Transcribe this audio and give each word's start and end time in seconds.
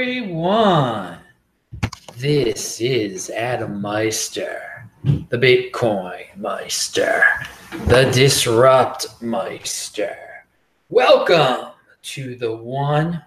everyone. 0.00 1.18
This 2.18 2.80
is 2.80 3.30
Adam 3.30 3.80
Meister, 3.80 4.88
the 5.02 5.36
Bitcoin 5.36 6.36
Meister, 6.36 7.24
the 7.86 8.08
Disrupt 8.12 9.20
Meister. 9.20 10.16
Welcome 10.88 11.72
to 12.02 12.36
the 12.36 12.54
One 12.54 13.24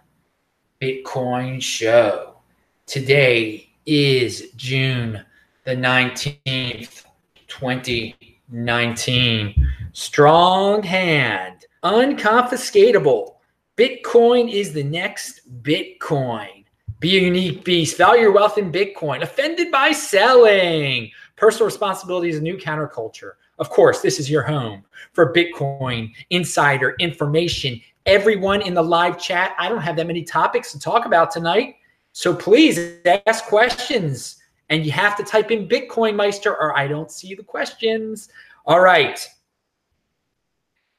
Bitcoin 0.82 1.62
Show. 1.62 2.38
Today 2.86 3.70
is 3.86 4.52
June 4.56 5.26
the 5.66 5.76
19th, 5.76 7.04
2019. 7.50 9.68
Strong 9.92 10.84
hand, 10.84 11.66
unconfiscatable 11.84 13.36
Bitcoin 13.76 14.52
is 14.52 14.74
the 14.74 14.84
next 14.84 15.42
Bitcoin. 15.64 16.61
Be 17.02 17.18
a 17.18 17.22
unique 17.22 17.66
beast. 17.66 17.98
Value 17.98 18.22
your 18.22 18.32
wealth 18.32 18.60
in 18.60 18.72
Bitcoin. 18.72 19.24
Offended 19.24 19.72
by 19.72 19.92
selling. 19.92 21.10
Personal 21.36 21.66
responsibility 21.66 22.30
is 22.30 22.38
a 22.38 22.42
new 22.42 22.58
counterculture. 22.58 23.32
Of 23.58 23.72
course, 23.72 24.02
this 24.02 24.20
is 24.20 24.30
your 24.30 24.44
home 24.44 24.86
for 25.12 25.34
Bitcoin 25.34 26.14
insider 26.30 26.96
information. 27.00 27.82
Everyone 28.06 28.62
in 28.62 28.76
the 28.76 28.84
live 28.84 29.20
chat, 29.20 29.56
I 29.58 29.68
don't 29.68 29.82
have 29.82 29.96
that 29.96 30.06
many 30.06 30.22
topics 30.22 30.72
to 30.74 30.80
talk 30.80 31.08
about 31.08 31.32
tonight. 31.32 31.78
So 32.14 32.36
please 32.36 32.80
ask 33.26 33.46
questions. 33.46 34.38
And 34.70 34.86
you 34.86 34.92
have 34.92 35.18
to 35.18 35.24
type 35.24 35.50
in 35.50 35.68
Bitcoin 35.68 36.16
Meister 36.16 36.56
or 36.56 36.78
I 36.78 36.88
don't 36.88 37.12
see 37.12 37.34
the 37.34 37.44
questions. 37.44 38.30
All 38.68 38.80
right. 38.80 39.28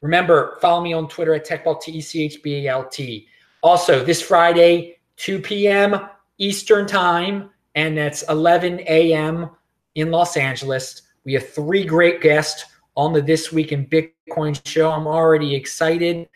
Remember, 0.00 0.58
follow 0.60 0.82
me 0.82 0.94
on 0.94 1.08
Twitter 1.08 1.32
at 1.34 1.46
TechBalt, 1.46 1.80
T 1.80 1.92
E 1.92 2.00
C 2.00 2.24
H 2.24 2.42
B 2.42 2.66
A 2.66 2.72
L 2.72 2.88
T. 2.88 3.28
Also, 3.62 4.04
this 4.04 4.20
Friday, 4.20 4.98
2 5.22 5.38
p.m. 5.38 6.08
Eastern 6.38 6.84
Time, 6.84 7.50
and 7.76 7.96
that's 7.96 8.22
11 8.28 8.80
a.m. 8.80 9.50
in 9.94 10.10
Los 10.10 10.36
Angeles. 10.36 11.02
We 11.24 11.32
have 11.34 11.48
three 11.48 11.84
great 11.84 12.20
guests 12.20 12.64
on 12.96 13.12
the 13.12 13.22
This 13.22 13.52
Week 13.52 13.70
in 13.70 13.86
Bitcoin 13.86 14.60
show. 14.66 14.90
I'm 14.90 15.06
already 15.06 15.54
excited. 15.54 16.28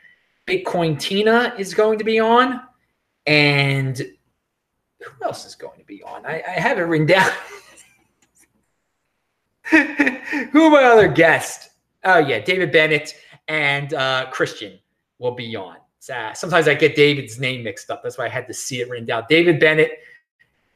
Bitcoin 0.46 1.00
Tina 1.00 1.52
is 1.58 1.74
going 1.74 1.98
to 1.98 2.04
be 2.04 2.20
on. 2.20 2.60
And 3.26 3.98
who 3.98 5.24
else 5.24 5.44
is 5.46 5.56
going 5.56 5.80
to 5.80 5.84
be 5.84 6.04
on? 6.04 6.24
I, 6.24 6.44
I 6.46 6.52
have 6.52 6.78
it 6.78 6.82
written 6.82 7.08
down. 7.08 7.32
who 10.52 10.62
are 10.62 10.70
my 10.70 10.84
other 10.84 11.08
guests? 11.08 11.70
Oh, 12.04 12.18
yeah, 12.18 12.38
David 12.38 12.70
Bennett 12.70 13.16
and 13.48 13.92
uh, 13.94 14.26
Christian 14.30 14.78
will 15.18 15.34
be 15.34 15.56
on. 15.56 15.78
Uh, 16.08 16.32
sometimes 16.34 16.68
I 16.68 16.74
get 16.74 16.94
David's 16.94 17.38
name 17.38 17.64
mixed 17.64 17.90
up. 17.90 18.02
That's 18.02 18.18
why 18.18 18.26
I 18.26 18.28
had 18.28 18.46
to 18.48 18.54
see 18.54 18.80
it 18.80 18.88
written 18.88 19.06
down. 19.06 19.24
David 19.28 19.60
Bennett 19.60 19.92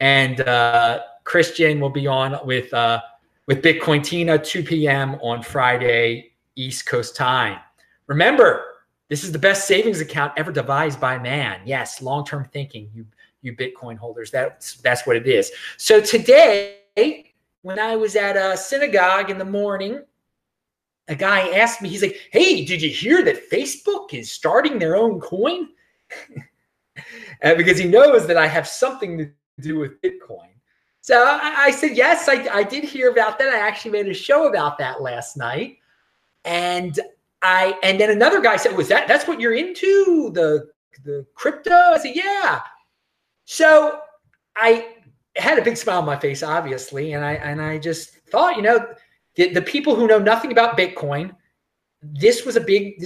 and 0.00 0.41
uh, 0.41 1.00
Christian 1.25 1.81
will 1.81 1.91
be 1.91 2.06
on 2.06 2.39
with 2.45 2.73
uh, 2.75 3.00
with 3.47 3.62
Bitcoin 3.62 4.03
Tina 4.03 4.39
2 4.39 4.62
p.m. 4.62 5.14
on 5.17 5.42
Friday 5.42 6.33
East 6.56 6.86
Coast 6.86 7.17
time. 7.17 7.58
Remember, 8.06 8.64
this 9.08 9.25
is 9.25 9.33
the 9.33 9.39
best 9.39 9.67
savings 9.67 10.01
account 10.01 10.33
ever 10.36 10.53
devised 10.53 11.01
by 11.01 11.19
man. 11.19 11.61
Yes, 11.64 12.01
long 12.01 12.25
term 12.25 12.45
thinking. 12.53 12.91
You 12.95 13.06
you 13.42 13.55
Bitcoin 13.55 13.97
holders. 13.97 14.31
That's 14.31 14.77
that's 14.77 15.06
what 15.06 15.17
it 15.17 15.27
is. 15.27 15.51
So 15.77 16.01
today, 16.01 16.78
when 17.62 17.78
I 17.78 17.97
was 17.97 18.17
at 18.17 18.36
a 18.36 18.56
synagogue 18.56 19.31
in 19.31 19.39
the 19.39 19.45
morning, 19.45 20.03
a 21.11 21.14
guy 21.14 21.48
asked 21.50 21.83
me, 21.83 21.89
he's 21.89 22.03
like, 22.03 22.16
Hey, 22.30 22.64
did 22.64 22.80
you 22.80 22.89
hear 22.89 23.22
that 23.25 23.50
Facebook 23.50 24.14
is 24.14 24.30
starting 24.30 24.78
their 24.78 24.97
own 24.97 25.20
coin? 25.20 25.69
uh, 27.42 27.55
because 27.57 27.77
he 27.77 27.86
knows 27.86 28.27
that 28.27 28.36
I 28.36 28.46
have 28.46 28.67
something 28.67 29.18
to 29.18 29.30
do 29.61 29.79
with 29.79 30.01
Bitcoin. 30.01 30.48
So 31.01 31.24
I, 31.27 31.55
I 31.58 31.70
said, 31.73 31.96
Yes, 31.96 32.29
I, 32.29 32.46
I 32.52 32.62
did 32.62 32.85
hear 32.85 33.11
about 33.11 33.39
that. 33.40 33.48
I 33.48 33.58
actually 33.58 33.90
made 33.90 34.07
a 34.07 34.14
show 34.14 34.48
about 34.48 34.79
that 34.79 35.02
last 35.02 35.36
night. 35.36 35.79
And 36.45 36.98
I 37.42 37.77
and 37.83 37.98
then 37.98 38.11
another 38.11 38.40
guy 38.40 38.56
said, 38.56 38.77
Was 38.77 38.89
that 38.89 39.08
that's 39.08 39.27
what 39.27 39.40
you're 39.40 39.55
into? 39.55 40.30
The 40.33 40.70
the 41.05 41.27
crypto? 41.35 41.74
I 41.74 41.98
said, 41.98 42.14
Yeah. 42.14 42.61
So 43.46 44.01
I 44.56 44.95
had 45.35 45.58
a 45.58 45.62
big 45.62 45.77
smile 45.77 45.98
on 45.98 46.06
my 46.06 46.18
face, 46.18 46.45
obviously, 46.45 47.14
and 47.14 47.24
I 47.24 47.35
and 47.35 47.61
I 47.61 47.79
just 47.79 48.11
thought, 48.29 48.56
you 48.56 48.62
know, 48.62 48.95
the, 49.36 49.52
the 49.52 49.63
people 49.63 49.95
who 49.95 50.07
know 50.07 50.18
nothing 50.18 50.52
about 50.52 50.77
Bitcoin, 50.77 51.35
this 52.02 52.45
was 52.45 52.57
a 52.57 52.61
big, 52.61 53.01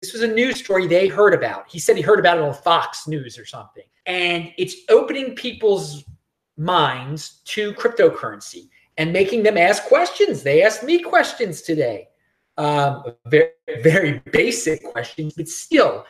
this 0.00 0.12
was 0.12 0.22
a 0.22 0.28
news 0.28 0.58
story 0.58 0.86
they 0.86 1.08
heard 1.08 1.34
about. 1.34 1.70
He 1.70 1.78
said 1.78 1.96
he 1.96 2.02
heard 2.02 2.18
about 2.18 2.38
it 2.38 2.44
on 2.44 2.54
Fox 2.54 3.06
News 3.08 3.38
or 3.38 3.44
something. 3.44 3.84
And 4.06 4.52
it's 4.56 4.76
opening 4.88 5.34
people's 5.34 6.04
minds 6.56 7.40
to 7.46 7.72
cryptocurrency 7.74 8.68
and 8.98 9.12
making 9.12 9.42
them 9.42 9.58
ask 9.58 9.84
questions. 9.84 10.42
They 10.42 10.62
asked 10.62 10.82
me 10.82 11.00
questions 11.00 11.62
today. 11.62 12.08
Um, 12.56 13.04
very, 13.26 13.50
very 13.82 14.22
basic 14.32 14.82
questions, 14.84 15.34
but 15.36 15.48
still, 15.48 16.06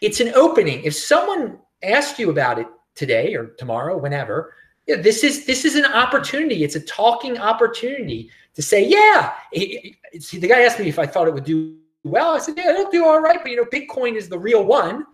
it's 0.00 0.20
an 0.20 0.32
opening. 0.34 0.82
If 0.82 0.94
someone 0.94 1.60
asked 1.82 2.18
you 2.18 2.30
about 2.30 2.58
it 2.58 2.66
today 2.96 3.34
or 3.34 3.48
tomorrow, 3.58 3.96
whenever, 3.96 4.54
yeah, 4.86 4.96
this 4.96 5.24
is 5.24 5.46
this 5.46 5.64
is 5.64 5.74
an 5.74 5.84
opportunity. 5.84 6.62
It's 6.62 6.76
a 6.76 6.80
talking 6.80 7.38
opportunity 7.38 8.30
to 8.54 8.62
say, 8.62 8.86
yeah. 8.86 9.34
He, 9.52 9.96
he, 10.12 10.38
the 10.38 10.48
guy 10.48 10.62
asked 10.62 10.78
me 10.78 10.88
if 10.88 10.98
I 10.98 11.06
thought 11.06 11.28
it 11.28 11.34
would 11.34 11.44
do 11.44 11.76
well. 12.04 12.36
I 12.36 12.38
said, 12.38 12.54
yeah, 12.56 12.70
it'll 12.70 12.90
do 12.90 13.04
all 13.04 13.20
right, 13.20 13.38
but 13.42 13.50
you 13.50 13.56
know, 13.56 13.64
Bitcoin 13.64 14.16
is 14.16 14.28
the 14.28 14.38
real 14.38 14.64
one, 14.64 15.04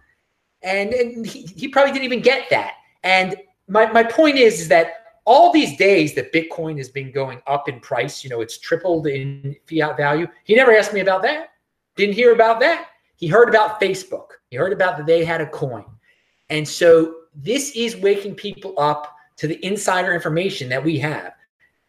and 0.62 0.92
and 0.92 1.26
he, 1.26 1.42
he 1.56 1.68
probably 1.68 1.92
didn't 1.92 2.04
even 2.04 2.20
get 2.20 2.50
that. 2.50 2.74
And 3.02 3.36
my 3.66 3.90
my 3.92 4.02
point 4.02 4.36
is, 4.36 4.60
is 4.60 4.68
that 4.68 4.94
all 5.24 5.52
these 5.52 5.76
days 5.76 6.14
that 6.14 6.32
Bitcoin 6.32 6.76
has 6.76 6.88
been 6.88 7.12
going 7.12 7.40
up 7.46 7.68
in 7.68 7.80
price, 7.80 8.24
you 8.24 8.30
know, 8.30 8.40
it's 8.40 8.58
tripled 8.58 9.06
in 9.06 9.56
fiat 9.68 9.96
value. 9.96 10.26
He 10.44 10.54
never 10.54 10.76
asked 10.76 10.92
me 10.92 11.00
about 11.00 11.22
that. 11.22 11.50
Didn't 11.96 12.14
hear 12.14 12.32
about 12.32 12.60
that. 12.60 12.88
He 13.16 13.28
heard 13.28 13.48
about 13.48 13.80
Facebook. 13.80 14.26
He 14.50 14.56
heard 14.56 14.72
about 14.72 14.96
that 14.96 15.06
they 15.06 15.24
had 15.24 15.40
a 15.40 15.46
coin. 15.46 15.84
And 16.50 16.66
so 16.66 17.14
this 17.34 17.70
is 17.76 17.96
waking 17.96 18.34
people 18.34 18.74
up 18.78 19.11
to 19.42 19.48
the 19.48 19.66
insider 19.66 20.14
information 20.14 20.68
that 20.68 20.84
we 20.84 21.00
have. 21.00 21.32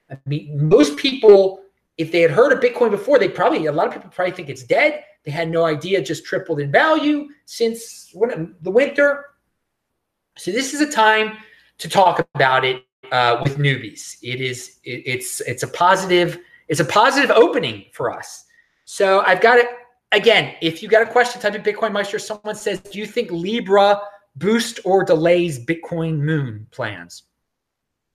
I 0.10 0.18
mean, 0.26 0.68
most 0.68 0.98
people, 0.98 1.62
if 2.00 2.12
they 2.12 2.22
had 2.22 2.32
heard 2.32 2.52
of 2.52 2.60
Bitcoin 2.60 2.90
before, 2.90 3.20
they 3.20 3.30
probably, 3.30 3.68
a 3.68 3.72
lot 3.72 3.86
of 3.86 3.94
people 3.94 4.10
probably 4.10 4.34
think 4.34 4.50
it's 4.50 4.64
dead. 4.64 5.04
They 5.24 5.30
had 5.30 5.52
no 5.52 5.64
idea, 5.64 6.02
just 6.02 6.26
tripled 6.26 6.60
in 6.60 6.72
value 6.72 7.30
since 7.46 8.10
when, 8.16 8.56
the 8.64 8.72
winter. 8.72 9.26
So 10.36 10.50
this 10.50 10.74
is 10.74 10.82
a 10.82 10.92
time 10.92 11.38
to 11.78 11.88
talk 11.88 12.28
about 12.34 12.66
it 12.66 12.84
uh, 13.12 13.40
with 13.44 13.60
newbies. 13.60 14.18
It 14.24 14.42
is, 14.42 14.80
it, 14.84 15.04
it's, 15.06 15.40
it's 15.42 15.62
a 15.62 15.68
positive, 15.68 16.40
it's 16.70 16.80
a 16.80 16.86
positive 16.86 17.30
opening 17.30 17.86
for 17.92 18.12
us. 18.12 18.46
So 18.86 19.22
I've 19.28 19.42
got 19.42 19.60
it 19.60 19.68
again. 20.12 20.56
If 20.60 20.82
you 20.82 20.90
got 20.90 21.04
a 21.04 21.12
question, 21.12 21.40
type 21.40 21.54
in 21.54 21.62
Bitcoin 21.62 21.92
Meister. 21.92 22.18
Someone 22.18 22.56
says, 22.56 22.80
"Do 22.80 22.98
you 22.98 23.06
think 23.06 23.30
Libra 23.30 24.02
boost 24.38 24.80
or 24.86 25.04
delays 25.04 25.64
Bitcoin 25.64 26.18
Moon 26.18 26.66
plans?" 26.72 27.24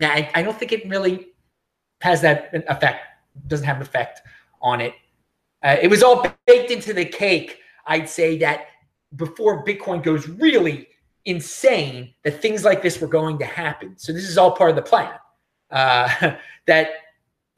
I, 0.01 0.31
I 0.35 0.43
don't 0.43 0.59
think 0.59 0.73
it 0.73 0.89
really 0.89 1.29
has 2.01 2.21
that 2.23 2.51
effect, 2.69 3.05
doesn't 3.47 3.67
have 3.67 3.77
an 3.77 3.83
effect 3.83 4.23
on 4.61 4.81
it. 4.81 4.95
Uh, 5.63 5.77
it 5.81 5.89
was 5.89 6.03
all 6.03 6.25
baked 6.47 6.71
into 6.71 6.93
the 6.93 7.05
cake. 7.05 7.59
I'd 7.87 8.09
say 8.09 8.39
that 8.39 8.67
before 9.17 9.65
Bitcoin 9.65 10.03
goes 10.03 10.29
really 10.29 10.89
insane, 11.25 12.15
that 12.23 12.41
things 12.41 12.65
like 12.65 12.83
this 12.83 13.01
were 13.01 13.09
going 13.09 13.39
to 13.39 13.45
happen. 13.45 13.95
So 13.97 14.13
this 14.13 14.29
is 14.29 14.39
all 14.39 14.53
part 14.53 14.71
of 14.71 14.77
the 14.77 14.83
plan. 14.83 15.13
Uh, 15.71 16.37
that 16.67 16.91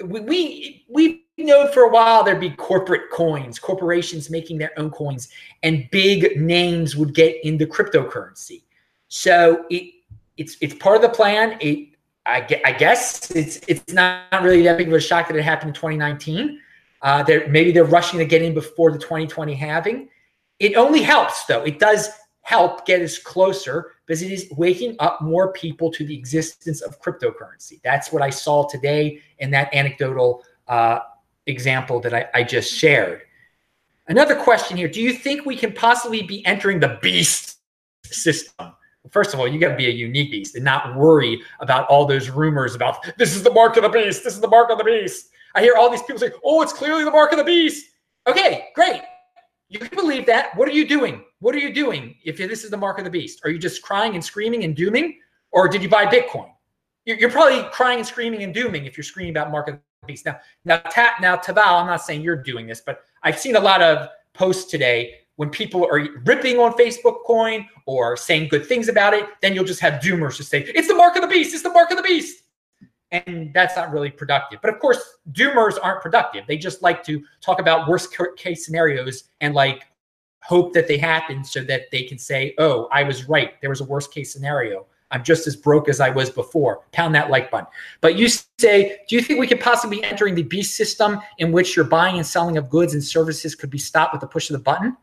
we, 0.04 0.20
we 0.20 0.86
we've 0.88 1.20
known 1.36 1.70
for 1.72 1.82
a 1.82 1.90
while 1.90 2.24
there'd 2.24 2.40
be 2.40 2.50
corporate 2.50 3.10
coins, 3.12 3.58
corporations 3.58 4.30
making 4.30 4.58
their 4.58 4.72
own 4.78 4.90
coins, 4.90 5.28
and 5.62 5.88
big 5.90 6.40
names 6.40 6.96
would 6.96 7.14
get 7.14 7.36
into 7.44 7.66
cryptocurrency. 7.66 8.62
So 9.08 9.64
it 9.70 9.92
it's 10.36 10.56
it's 10.60 10.74
part 10.74 10.96
of 10.96 11.02
the 11.02 11.08
plan. 11.10 11.58
It 11.60 11.89
I, 12.26 12.72
guess 12.78 13.30
it's 13.30 13.60
it's 13.66 13.92
not 13.92 14.42
really 14.42 14.62
that 14.62 14.78
big 14.78 14.88
of 14.88 14.94
a 14.94 15.00
shock 15.00 15.28
that 15.28 15.36
it 15.36 15.42
happened 15.42 15.70
in 15.70 15.74
2019. 15.74 16.60
Uh, 17.02 17.22
they're, 17.22 17.48
maybe 17.48 17.72
they're 17.72 17.84
rushing 17.84 18.18
to 18.18 18.26
get 18.26 18.42
in 18.42 18.52
before 18.54 18.92
the 18.92 18.98
2020 18.98 19.54
halving. 19.54 20.08
It 20.58 20.76
only 20.76 21.02
helps, 21.02 21.46
though. 21.46 21.62
It 21.62 21.78
does 21.78 22.10
help 22.42 22.84
get 22.84 23.00
us 23.00 23.18
closer 23.18 23.92
because 24.06 24.22
it 24.22 24.30
is 24.30 24.48
waking 24.52 24.96
up 24.98 25.20
more 25.20 25.52
people 25.52 25.90
to 25.92 26.04
the 26.04 26.14
existence 26.14 26.82
of 26.82 27.00
cryptocurrency. 27.00 27.80
That's 27.82 28.12
what 28.12 28.22
I 28.22 28.30
saw 28.30 28.68
today 28.68 29.20
in 29.38 29.50
that 29.52 29.72
anecdotal 29.74 30.44
uh, 30.68 31.00
example 31.46 32.00
that 32.00 32.12
I, 32.12 32.26
I 32.34 32.42
just 32.42 32.72
shared. 32.72 33.22
Another 34.08 34.34
question 34.34 34.76
here 34.76 34.88
Do 34.88 35.00
you 35.00 35.12
think 35.12 35.46
we 35.46 35.56
can 35.56 35.72
possibly 35.72 36.22
be 36.22 36.44
entering 36.44 36.80
the 36.80 36.98
beast 37.00 37.58
system? 38.04 38.72
First 39.10 39.32
of 39.32 39.40
all, 39.40 39.48
you 39.48 39.58
got 39.58 39.70
to 39.70 39.76
be 39.76 39.86
a 39.86 39.90
unique 39.90 40.30
beast 40.30 40.56
and 40.56 40.64
not 40.64 40.94
worry 40.94 41.40
about 41.60 41.88
all 41.88 42.04
those 42.04 42.28
rumors 42.28 42.74
about 42.74 42.98
this 43.16 43.34
is 43.34 43.42
the 43.42 43.52
mark 43.52 43.76
of 43.76 43.82
the 43.82 43.88
beast. 43.88 44.24
This 44.24 44.34
is 44.34 44.40
the 44.40 44.48
mark 44.48 44.70
of 44.70 44.78
the 44.78 44.84
beast. 44.84 45.30
I 45.54 45.62
hear 45.62 45.74
all 45.76 45.90
these 45.90 46.02
people 46.02 46.18
say, 46.18 46.30
oh, 46.44 46.62
it's 46.62 46.72
clearly 46.72 47.04
the 47.04 47.10
mark 47.10 47.32
of 47.32 47.38
the 47.38 47.44
beast. 47.44 47.86
Okay, 48.26 48.68
great. 48.74 49.02
You 49.68 49.78
can 49.78 49.96
believe 49.96 50.26
that. 50.26 50.54
What 50.56 50.68
are 50.68 50.72
you 50.72 50.86
doing? 50.86 51.24
What 51.38 51.54
are 51.54 51.58
you 51.58 51.72
doing 51.72 52.16
if 52.24 52.36
this 52.36 52.64
is 52.64 52.70
the 52.70 52.76
mark 52.76 52.98
of 52.98 53.04
the 53.04 53.10
beast? 53.10 53.40
Are 53.44 53.50
you 53.50 53.58
just 53.58 53.82
crying 53.82 54.14
and 54.14 54.24
screaming 54.24 54.64
and 54.64 54.76
dooming? 54.76 55.16
or 55.52 55.68
did 55.68 55.82
you 55.82 55.88
buy 55.88 56.06
Bitcoin? 56.06 56.50
You're, 57.06 57.30
probably 57.30 57.62
crying 57.72 57.98
and 57.98 58.06
screaming 58.06 58.42
and 58.42 58.54
dooming 58.54 58.84
if 58.84 58.96
you're 58.96 59.04
screaming 59.04 59.32
about 59.32 59.50
mark 59.50 59.68
of 59.68 59.74
the 59.74 60.06
beast. 60.06 60.26
Now, 60.26 60.38
now, 60.64 60.78
ta- 60.78 61.16
now, 61.20 61.36
Taval, 61.36 61.80
I'm 61.80 61.86
not 61.86 62.02
saying 62.02 62.20
you're 62.20 62.36
doing 62.36 62.66
this, 62.66 62.80
but 62.80 63.00
I've 63.22 63.38
seen 63.38 63.56
a 63.56 63.60
lot 63.60 63.82
of 63.82 64.08
posts 64.32 64.70
today 64.70 65.19
when 65.40 65.48
people 65.48 65.86
are 65.86 66.06
ripping 66.26 66.58
on 66.58 66.70
Facebook 66.74 67.24
coin 67.24 67.66
or 67.86 68.14
saying 68.14 68.46
good 68.48 68.66
things 68.66 68.88
about 68.88 69.14
it, 69.14 69.24
then 69.40 69.54
you'll 69.54 69.64
just 69.64 69.80
have 69.80 69.94
doomers 70.02 70.36
to 70.36 70.44
say, 70.44 70.70
it's 70.74 70.86
the 70.86 70.94
mark 70.94 71.16
of 71.16 71.22
the 71.22 71.28
beast, 71.28 71.54
it's 71.54 71.62
the 71.62 71.70
mark 71.70 71.90
of 71.90 71.96
the 71.96 72.02
beast. 72.02 72.42
And 73.10 73.50
that's 73.54 73.74
not 73.74 73.90
really 73.90 74.10
productive. 74.10 74.60
But 74.60 74.70
of 74.70 74.78
course, 74.78 75.16
doomers 75.32 75.78
aren't 75.82 76.02
productive. 76.02 76.46
They 76.46 76.58
just 76.58 76.82
like 76.82 77.02
to 77.04 77.24
talk 77.40 77.58
about 77.58 77.88
worst 77.88 78.14
case 78.36 78.66
scenarios 78.66 79.30
and 79.40 79.54
like 79.54 79.84
hope 80.42 80.74
that 80.74 80.86
they 80.86 80.98
happen 80.98 81.42
so 81.42 81.62
that 81.62 81.90
they 81.90 82.02
can 82.02 82.18
say, 82.18 82.54
oh, 82.58 82.86
I 82.92 83.02
was 83.02 83.26
right. 83.26 83.58
There 83.62 83.70
was 83.70 83.80
a 83.80 83.84
worst 83.84 84.12
case 84.12 84.30
scenario. 84.30 84.84
I'm 85.10 85.24
just 85.24 85.46
as 85.46 85.56
broke 85.56 85.88
as 85.88 86.00
I 86.00 86.10
was 86.10 86.28
before. 86.28 86.82
Pound 86.92 87.14
that 87.14 87.30
like 87.30 87.50
button. 87.50 87.66
But 88.02 88.16
you 88.16 88.28
say, 88.58 88.98
do 89.08 89.16
you 89.16 89.22
think 89.22 89.40
we 89.40 89.46
could 89.46 89.60
possibly 89.60 90.00
be 90.00 90.04
entering 90.04 90.34
the 90.34 90.42
beast 90.42 90.76
system 90.76 91.18
in 91.38 91.50
which 91.50 91.76
your 91.76 91.86
buying 91.86 92.16
and 92.16 92.26
selling 92.26 92.58
of 92.58 92.68
goods 92.68 92.92
and 92.92 93.02
services 93.02 93.54
could 93.54 93.70
be 93.70 93.78
stopped 93.78 94.12
with 94.12 94.20
the 94.20 94.26
push 94.26 94.50
of 94.50 94.54
the 94.58 94.62
button? 94.62 94.98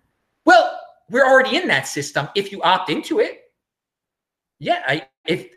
Well, 0.47 0.79
we're 1.09 1.25
already 1.25 1.57
in 1.57 1.67
that 1.67 1.87
system 1.87 2.29
if 2.33 2.53
you 2.53 2.61
opt 2.63 2.89
into 2.89 3.19
it. 3.19 3.41
Yeah, 4.59 4.81
I, 4.87 5.07
if 5.27 5.49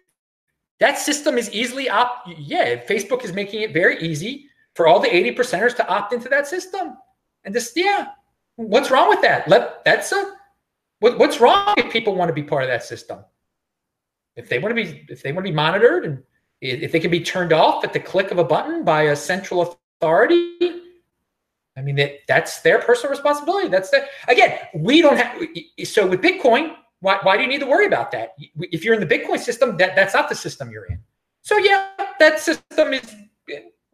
that 0.80 0.98
system 0.98 1.38
is 1.38 1.48
easily 1.52 1.88
opt, 1.88 2.28
yeah, 2.36 2.74
Facebook 2.84 3.24
is 3.24 3.32
making 3.32 3.62
it 3.62 3.72
very 3.72 4.02
easy 4.02 4.46
for 4.74 4.88
all 4.88 4.98
the 4.98 5.14
80 5.14 5.36
percenters 5.36 5.76
to 5.76 5.88
opt 5.88 6.12
into 6.12 6.28
that 6.30 6.48
system. 6.48 6.96
And 7.44 7.54
this, 7.54 7.72
yeah, 7.76 8.08
what's 8.56 8.90
wrong 8.90 9.08
with 9.08 9.22
that? 9.22 9.46
Let 9.46 9.84
that's 9.84 10.10
a 10.10 10.32
what, 10.98 11.20
what's 11.20 11.40
wrong 11.40 11.74
if 11.76 11.92
people 11.92 12.16
want 12.16 12.28
to 12.28 12.34
be 12.34 12.42
part 12.42 12.64
of 12.64 12.68
that 12.68 12.82
system? 12.82 13.20
If 14.34 14.48
they 14.48 14.58
want 14.58 14.76
to 14.76 14.82
be, 14.82 15.06
if 15.08 15.22
they 15.22 15.30
want 15.30 15.46
to 15.46 15.52
be 15.52 15.56
monitored 15.56 16.04
and 16.04 16.20
if 16.60 16.90
they 16.90 17.00
can 17.00 17.12
be 17.12 17.20
turned 17.20 17.52
off 17.52 17.84
at 17.84 17.92
the 17.92 18.00
click 18.00 18.32
of 18.32 18.38
a 18.38 18.44
button 18.44 18.84
by 18.84 19.02
a 19.02 19.16
central 19.16 19.78
authority, 20.00 20.79
I 21.80 21.82
mean, 21.82 21.96
that 21.96 22.20
that's 22.28 22.60
their 22.60 22.78
personal 22.78 23.10
responsibility. 23.10 23.68
That's 23.68 23.88
the 23.90 24.04
again, 24.28 24.58
we 24.74 25.00
don't 25.00 25.16
have. 25.16 25.42
So 25.84 26.06
with 26.06 26.20
Bitcoin, 26.20 26.76
why, 27.00 27.18
why 27.22 27.36
do 27.38 27.42
you 27.42 27.48
need 27.48 27.60
to 27.60 27.66
worry 27.66 27.86
about 27.86 28.10
that? 28.12 28.34
If 28.58 28.84
you're 28.84 28.92
in 28.92 29.00
the 29.00 29.06
Bitcoin 29.06 29.38
system, 29.38 29.78
that 29.78 29.96
that's 29.96 30.12
not 30.12 30.28
the 30.28 30.34
system 30.34 30.70
you're 30.70 30.84
in. 30.84 31.00
So 31.42 31.56
yeah, 31.56 31.88
that 32.18 32.38
system 32.38 32.92
is. 32.92 33.16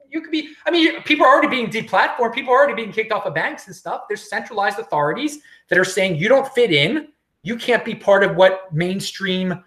You 0.08 0.20
could 0.20 0.30
be. 0.30 0.54
I 0.64 0.70
mean, 0.70 1.02
people 1.02 1.26
are 1.26 1.32
already 1.32 1.48
being 1.48 1.68
deplatformed. 1.68 2.34
People 2.34 2.52
are 2.52 2.58
already 2.58 2.74
being 2.74 2.92
kicked 2.92 3.12
off 3.12 3.26
of 3.26 3.34
banks 3.34 3.66
and 3.66 3.76
stuff. 3.76 4.02
There's 4.08 4.28
centralized 4.28 4.78
authorities 4.78 5.40
that 5.68 5.78
are 5.78 5.84
saying 5.84 6.16
you 6.16 6.28
don't 6.28 6.48
fit 6.54 6.72
in. 6.72 7.08
You 7.42 7.56
can't 7.56 7.84
be 7.84 7.94
part 7.94 8.24
of 8.24 8.34
what 8.34 8.72
mainstream 8.72 9.62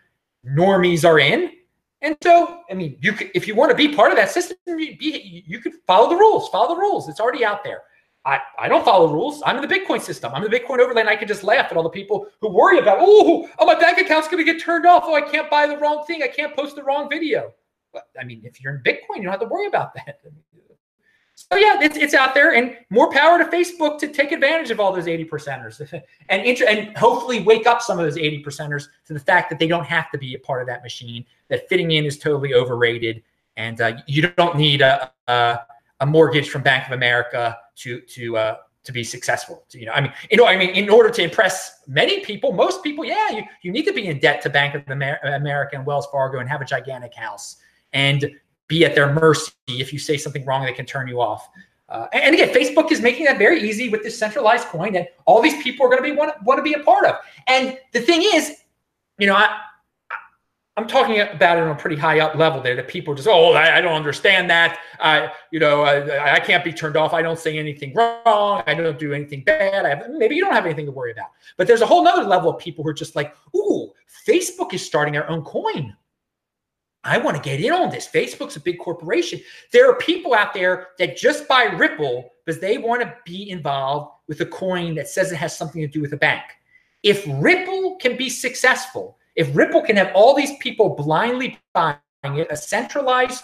normies 0.45 1.07
are 1.07 1.19
in. 1.19 1.51
And 2.01 2.15
so, 2.23 2.61
I 2.71 2.73
mean, 2.73 2.97
you 3.01 3.11
could, 3.11 3.29
if 3.35 3.47
you 3.47 3.55
want 3.55 3.71
to 3.71 3.75
be 3.75 3.93
part 3.93 4.11
of 4.11 4.17
that 4.17 4.31
system, 4.31 4.57
you, 4.65 4.97
be, 4.97 5.43
you 5.45 5.59
could 5.59 5.73
follow 5.85 6.09
the 6.09 6.15
rules. 6.15 6.47
Follow 6.49 6.73
the 6.73 6.79
rules. 6.79 7.09
It's 7.09 7.19
already 7.19 7.43
out 7.43 7.63
there. 7.63 7.81
I, 8.25 8.39
I 8.57 8.67
don't 8.67 8.83
follow 8.83 9.07
the 9.07 9.13
rules. 9.13 9.41
I'm 9.45 9.55
in 9.55 9.67
the 9.67 9.73
Bitcoin 9.73 10.01
system. 10.01 10.33
I'm 10.33 10.43
in 10.43 10.51
the 10.51 10.59
Bitcoin 10.59 10.79
overlay, 10.79 11.01
and 11.01 11.09
I 11.09 11.15
can 11.15 11.27
just 11.27 11.43
laugh 11.43 11.71
at 11.71 11.77
all 11.77 11.83
the 11.83 11.89
people 11.89 12.27
who 12.41 12.49
worry 12.49 12.77
about, 12.77 12.97
oh, 12.99 13.49
oh, 13.57 13.65
my 13.65 13.75
bank 13.75 13.97
account's 13.97 14.27
going 14.27 14.43
to 14.43 14.51
get 14.51 14.61
turned 14.61 14.85
off. 14.85 15.03
Oh, 15.05 15.15
I 15.15 15.21
can't 15.21 15.49
buy 15.49 15.67
the 15.67 15.77
wrong 15.77 16.03
thing. 16.05 16.21
I 16.21 16.27
can't 16.27 16.55
post 16.55 16.75
the 16.75 16.83
wrong 16.83 17.09
video. 17.09 17.53
But 17.93 18.03
I 18.19 18.23
mean, 18.23 18.41
if 18.43 18.61
you're 18.61 18.75
in 18.75 18.83
Bitcoin, 18.83 19.17
you 19.17 19.23
don't 19.23 19.31
have 19.31 19.39
to 19.39 19.47
worry 19.47 19.67
about 19.67 19.93
that. 19.95 20.19
So 21.51 21.57
yeah, 21.57 21.79
it's, 21.81 21.95
it's 21.95 22.13
out 22.13 22.33
there, 22.33 22.53
and 22.53 22.75
more 22.89 23.09
power 23.09 23.37
to 23.37 23.45
Facebook 23.45 23.97
to 23.99 24.09
take 24.09 24.33
advantage 24.33 24.71
of 24.71 24.81
all 24.81 24.91
those 24.91 25.07
80 25.07 25.23
percenters, 25.23 25.79
and 26.29 26.45
inter- 26.45 26.65
and 26.67 26.95
hopefully 26.97 27.39
wake 27.39 27.65
up 27.65 27.81
some 27.81 27.97
of 27.97 28.03
those 28.03 28.17
80 28.17 28.43
percenters 28.43 28.87
to 29.05 29.13
the 29.13 29.21
fact 29.21 29.49
that 29.49 29.57
they 29.57 29.65
don't 29.65 29.85
have 29.85 30.11
to 30.11 30.17
be 30.17 30.33
a 30.33 30.39
part 30.39 30.61
of 30.61 30.67
that 30.67 30.83
machine. 30.83 31.25
That 31.47 31.69
fitting 31.69 31.91
in 31.91 32.03
is 32.03 32.17
totally 32.19 32.53
overrated, 32.53 33.23
and 33.55 33.79
uh, 33.79 33.93
you 34.05 34.29
don't 34.35 34.57
need 34.57 34.81
a, 34.81 35.09
a 35.29 35.61
a 35.99 36.05
mortgage 36.05 36.49
from 36.49 36.61
Bank 36.61 36.85
of 36.85 36.93
America 36.93 37.57
to 37.79 38.01
to 38.01 38.37
uh, 38.37 38.55
to 38.83 38.91
be 38.91 39.03
successful. 39.03 39.63
You 39.71 39.85
know, 39.87 39.91
I 39.91 40.01
mean, 40.01 40.13
you 40.31 40.37
know, 40.37 40.45
I 40.45 40.57
mean, 40.57 40.69
in 40.69 40.89
order 40.89 41.09
to 41.09 41.21
impress 41.21 41.81
many 41.87 42.21
people, 42.21 42.53
most 42.53 42.83
people, 42.83 43.05
yeah, 43.05 43.29
you, 43.31 43.43
you 43.61 43.71
need 43.71 43.85
to 43.85 43.93
be 43.93 44.07
in 44.07 44.19
debt 44.19 44.41
to 44.43 44.49
Bank 44.49 44.75
of 44.75 44.83
Amer- 44.89 45.19
America 45.23 45.75
and 45.75 45.85
Wells 45.85 46.07
Fargo 46.11 46.39
and 46.39 46.49
have 46.49 46.61
a 46.61 46.65
gigantic 46.65 47.13
house 47.13 47.57
and 47.93 48.31
be 48.67 48.85
at 48.85 48.95
their 48.95 49.13
mercy. 49.13 49.51
If 49.67 49.91
you 49.91 49.99
say 49.99 50.17
something 50.17 50.45
wrong, 50.45 50.65
they 50.65 50.73
can 50.73 50.85
turn 50.85 51.07
you 51.07 51.21
off. 51.21 51.49
Uh, 51.89 52.07
and 52.13 52.35
again, 52.35 52.49
Facebook 52.49 52.91
is 52.91 53.01
making 53.01 53.25
that 53.25 53.37
very 53.37 53.67
easy 53.67 53.89
with 53.89 54.03
this 54.03 54.17
centralized 54.17 54.67
coin 54.67 54.93
that 54.93 55.15
all 55.25 55.41
these 55.41 55.61
people 55.63 55.85
are 55.85 55.89
going 55.89 56.01
to 56.01 56.07
be 56.07 56.15
want, 56.15 56.31
want 56.43 56.57
to 56.57 56.63
be 56.63 56.73
a 56.73 56.79
part 56.79 57.05
of. 57.05 57.15
And 57.47 57.77
the 57.93 58.01
thing 58.01 58.21
is, 58.23 58.57
you 59.17 59.25
know, 59.25 59.35
I, 59.35 59.59
I'm 60.77 60.87
talking 60.87 61.19
about 61.19 61.57
it 61.57 61.63
on 61.63 61.71
a 61.71 61.75
pretty 61.75 61.97
high 61.97 62.19
up 62.19 62.35
level 62.35 62.61
there 62.61 62.75
that 62.75 62.87
people 62.87 63.13
just, 63.13 63.27
oh, 63.27 63.51
I, 63.51 63.77
I 63.77 63.81
don't 63.81 63.95
understand 63.95 64.49
that. 64.49 64.79
I, 65.01 65.31
you 65.51 65.59
know, 65.59 65.81
I, 65.81 66.35
I, 66.35 66.39
can't 66.39 66.63
be 66.63 66.71
turned 66.71 66.95
off. 66.95 67.13
I 67.13 67.21
don't 67.21 67.37
say 67.37 67.57
anything 67.57 67.93
wrong. 67.93 68.63
I 68.65 68.73
don't 68.75 68.97
do 68.97 69.11
anything 69.11 69.43
bad. 69.43 69.85
I 69.85 69.89
have, 69.89 70.09
maybe 70.09 70.35
you 70.35 70.43
don't 70.43 70.53
have 70.53 70.65
anything 70.65 70.85
to 70.85 70.91
worry 70.93 71.11
about. 71.11 71.31
But 71.57 71.67
there's 71.67 71.81
a 71.81 71.85
whole 71.85 72.07
other 72.07 72.23
level 72.23 72.49
of 72.49 72.59
people 72.59 72.83
who 72.85 72.91
are 72.91 72.93
just 72.93 73.13
like, 73.13 73.35
ooh, 73.57 73.91
Facebook 74.25 74.73
is 74.73 74.85
starting 74.85 75.13
their 75.13 75.29
own 75.29 75.43
coin. 75.43 75.97
I 77.03 77.17
want 77.17 77.37
to 77.37 77.43
get 77.43 77.61
in 77.61 77.71
on 77.71 77.89
this. 77.89 78.07
Facebook's 78.07 78.55
a 78.55 78.61
big 78.61 78.79
corporation. 78.79 79.41
There 79.71 79.89
are 79.89 79.95
people 79.95 80.33
out 80.33 80.53
there 80.53 80.87
that 80.97 81.17
just 81.17 81.47
buy 81.47 81.63
Ripple 81.63 82.31
because 82.45 82.61
they 82.61 82.77
want 82.77 83.01
to 83.01 83.13
be 83.25 83.49
involved 83.49 84.11
with 84.27 84.41
a 84.41 84.45
coin 84.45 84.95
that 84.95 85.07
says 85.07 85.31
it 85.31 85.37
has 85.37 85.57
something 85.57 85.81
to 85.81 85.87
do 85.87 86.01
with 86.01 86.13
a 86.13 86.17
bank. 86.17 86.43
If 87.03 87.25
Ripple 87.27 87.97
can 87.97 88.17
be 88.17 88.29
successful, 88.29 89.17
if 89.39 89.55
Ripple 89.55 89.81
can 89.81 89.95
have 89.95 90.11
all 90.13 90.35
these 90.35 90.51
people 90.57 90.89
blindly 90.95 91.57
buying 91.73 91.95
it, 92.23 92.47
a 92.51 92.57
centralized 92.57 93.41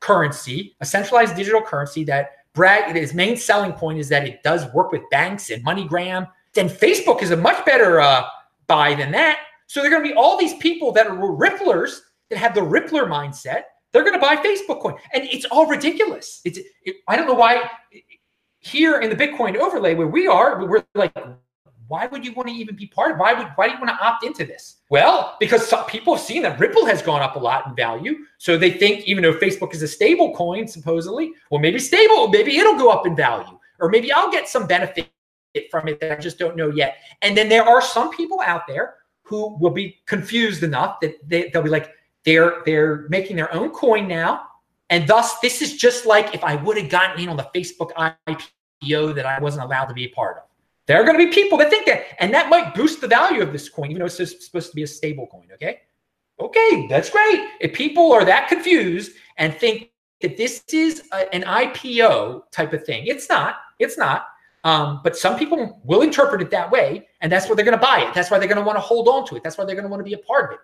currency, 0.00 0.76
a 0.80 0.84
centralized 0.84 1.34
digital 1.34 1.62
currency 1.62 2.04
that 2.04 2.32
brag 2.52 2.94
its 2.94 3.14
main 3.14 3.38
selling 3.38 3.72
point 3.72 3.98
is 3.98 4.10
that 4.10 4.28
it 4.28 4.42
does 4.42 4.70
work 4.74 4.92
with 4.92 5.00
banks 5.10 5.48
and 5.48 5.64
MoneyGram, 5.64 6.28
then 6.52 6.68
Facebook 6.68 7.22
is 7.22 7.30
a 7.30 7.36
much 7.38 7.64
better 7.64 8.02
uh, 8.02 8.24
buy 8.66 8.94
than 8.94 9.10
that. 9.12 9.38
So 9.66 9.80
they're 9.80 9.90
going 9.90 10.02
to 10.02 10.08
be 10.10 10.14
all 10.14 10.36
these 10.36 10.54
people 10.54 10.92
that 10.92 11.06
are 11.06 11.16
Ripplers 11.16 12.00
that 12.28 12.38
have 12.38 12.54
the 12.54 12.60
Rippler 12.60 13.08
mindset. 13.08 13.62
They're 13.92 14.04
going 14.04 14.14
to 14.14 14.20
buy 14.20 14.36
Facebook 14.36 14.82
coin, 14.82 14.96
and 15.14 15.24
it's 15.24 15.46
all 15.46 15.66
ridiculous. 15.66 16.42
It's 16.44 16.58
it, 16.84 16.96
I 17.08 17.16
don't 17.16 17.26
know 17.26 17.34
why 17.34 17.70
here 18.58 19.00
in 19.00 19.08
the 19.08 19.16
Bitcoin 19.16 19.56
overlay 19.56 19.94
where 19.94 20.06
we 20.06 20.26
are, 20.26 20.64
we're 20.66 20.84
like 20.94 21.14
why 21.90 22.06
would 22.06 22.24
you 22.24 22.32
want 22.32 22.48
to 22.48 22.54
even 22.54 22.76
be 22.76 22.86
part 22.86 23.10
of 23.10 23.18
why 23.18 23.32
would 23.32 23.48
why 23.56 23.66
do 23.66 23.74
you 23.74 23.80
want 23.80 23.90
to 23.90 24.04
opt 24.04 24.24
into 24.24 24.44
this? 24.44 24.76
Well 24.90 25.36
because 25.40 25.66
some 25.66 25.84
people 25.86 26.14
have 26.14 26.24
seen 26.24 26.42
that 26.42 26.58
ripple 26.60 26.86
has 26.86 27.02
gone 27.02 27.20
up 27.20 27.34
a 27.34 27.38
lot 27.38 27.66
in 27.66 27.74
value. 27.74 28.18
So 28.38 28.56
they 28.56 28.70
think 28.70 29.04
even 29.06 29.22
though 29.24 29.34
facebook 29.34 29.74
is 29.74 29.82
a 29.82 29.88
stable 29.88 30.32
coin 30.34 30.68
supposedly 30.68 31.32
well 31.50 31.60
maybe 31.60 31.80
stable 31.80 32.28
maybe 32.28 32.56
it'll 32.56 32.78
go 32.78 32.90
up 32.90 33.06
in 33.06 33.16
value 33.16 33.58
or 33.80 33.88
maybe 33.90 34.12
i'll 34.12 34.30
get 34.30 34.48
some 34.48 34.66
benefit 34.66 35.10
from 35.70 35.88
it 35.88 35.98
that 36.00 36.12
i 36.12 36.16
just 36.16 36.38
don't 36.38 36.56
know 36.56 36.70
yet. 36.70 36.98
And 37.22 37.36
then 37.36 37.48
there 37.48 37.64
are 37.64 37.82
some 37.82 38.10
people 38.10 38.40
out 38.40 38.68
there 38.68 38.94
who 39.22 39.56
will 39.58 39.70
be 39.70 40.00
confused 40.06 40.62
enough 40.62 41.00
that 41.00 41.16
they, 41.28 41.50
they'll 41.50 41.62
be 41.62 41.70
like 41.70 41.90
they're 42.24 42.62
they're 42.64 43.06
making 43.08 43.34
their 43.34 43.52
own 43.52 43.70
coin 43.70 44.06
now. 44.06 44.46
And 44.90 45.06
thus 45.08 45.38
this 45.40 45.60
is 45.62 45.76
just 45.76 46.06
like 46.06 46.34
if 46.34 46.44
i 46.44 46.54
would 46.54 46.76
have 46.76 46.88
gotten 46.88 47.20
in 47.20 47.28
on 47.28 47.36
the 47.36 47.48
facebook 47.54 47.90
ipo 48.28 49.14
that 49.14 49.26
i 49.26 49.38
wasn't 49.40 49.64
allowed 49.64 49.86
to 49.86 49.94
be 49.94 50.04
a 50.04 50.08
part 50.08 50.38
of 50.38 50.49
there 50.86 51.00
are 51.00 51.04
going 51.04 51.18
to 51.18 51.24
be 51.24 51.32
people 51.32 51.58
that 51.58 51.70
think 51.70 51.86
that, 51.86 52.02
and 52.22 52.32
that 52.34 52.48
might 52.48 52.74
boost 52.74 53.00
the 53.00 53.08
value 53.08 53.42
of 53.42 53.52
this 53.52 53.68
coin, 53.68 53.90
even 53.90 54.00
though 54.00 54.06
it's 54.06 54.16
supposed 54.16 54.70
to 54.70 54.74
be 54.74 54.82
a 54.82 54.86
stable 54.86 55.26
coin. 55.26 55.46
Okay. 55.54 55.80
Okay, 56.40 56.86
that's 56.88 57.10
great. 57.10 57.48
If 57.60 57.74
people 57.74 58.12
are 58.12 58.24
that 58.24 58.48
confused 58.48 59.12
and 59.36 59.54
think 59.54 59.90
that 60.22 60.36
this 60.36 60.64
is 60.72 61.02
a, 61.12 61.32
an 61.34 61.42
IPO 61.42 62.50
type 62.50 62.72
of 62.72 62.84
thing, 62.84 63.04
it's 63.06 63.28
not. 63.28 63.56
It's 63.78 63.98
not. 63.98 64.26
Um, 64.64 65.00
but 65.02 65.16
some 65.16 65.38
people 65.38 65.80
will 65.84 66.02
interpret 66.02 66.42
it 66.42 66.50
that 66.50 66.70
way, 66.70 67.08
and 67.20 67.30
that's 67.30 67.48
why 67.48 67.54
they're 67.54 67.64
going 67.64 67.78
to 67.78 67.84
buy 67.84 68.04
it. 68.06 68.14
That's 68.14 68.30
why 68.30 68.38
they're 68.38 68.48
going 68.48 68.58
to 68.58 68.64
want 68.64 68.76
to 68.76 68.80
hold 68.80 69.08
on 69.08 69.26
to 69.26 69.36
it. 69.36 69.42
That's 69.42 69.58
why 69.58 69.64
they're 69.64 69.74
going 69.74 69.84
to 69.84 69.90
want 69.90 70.00
to 70.00 70.04
be 70.04 70.14
a 70.14 70.18
part 70.18 70.46
of 70.46 70.54
it. 70.54 70.60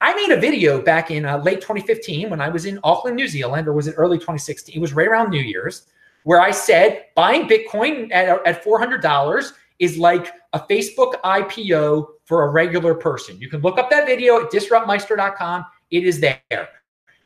I 0.00 0.14
made 0.14 0.36
a 0.36 0.40
video 0.40 0.82
back 0.82 1.12
in 1.12 1.24
uh, 1.24 1.38
late 1.38 1.60
2015 1.60 2.30
when 2.30 2.40
I 2.40 2.48
was 2.48 2.66
in 2.66 2.80
Auckland, 2.82 3.16
New 3.16 3.28
Zealand, 3.28 3.68
or 3.68 3.72
was 3.72 3.86
it 3.86 3.94
early 3.96 4.18
2016? 4.18 4.74
It 4.74 4.80
was 4.80 4.92
right 4.92 5.06
around 5.06 5.30
New 5.30 5.40
Year's, 5.40 5.86
where 6.24 6.40
I 6.40 6.50
said 6.50 7.06
buying 7.14 7.48
Bitcoin 7.48 8.12
at, 8.12 8.46
at 8.46 8.64
$400 8.64 9.52
is 9.78 9.98
like 9.98 10.28
a 10.52 10.60
Facebook 10.60 11.20
IPO 11.22 12.06
for 12.24 12.44
a 12.44 12.48
regular 12.50 12.94
person. 12.94 13.40
You 13.40 13.48
can 13.48 13.60
look 13.60 13.78
up 13.78 13.90
that 13.90 14.06
video 14.06 14.44
at 14.44 14.50
disruptmeister.com. 14.50 15.66
It 15.90 16.04
is 16.04 16.20
there. 16.20 16.68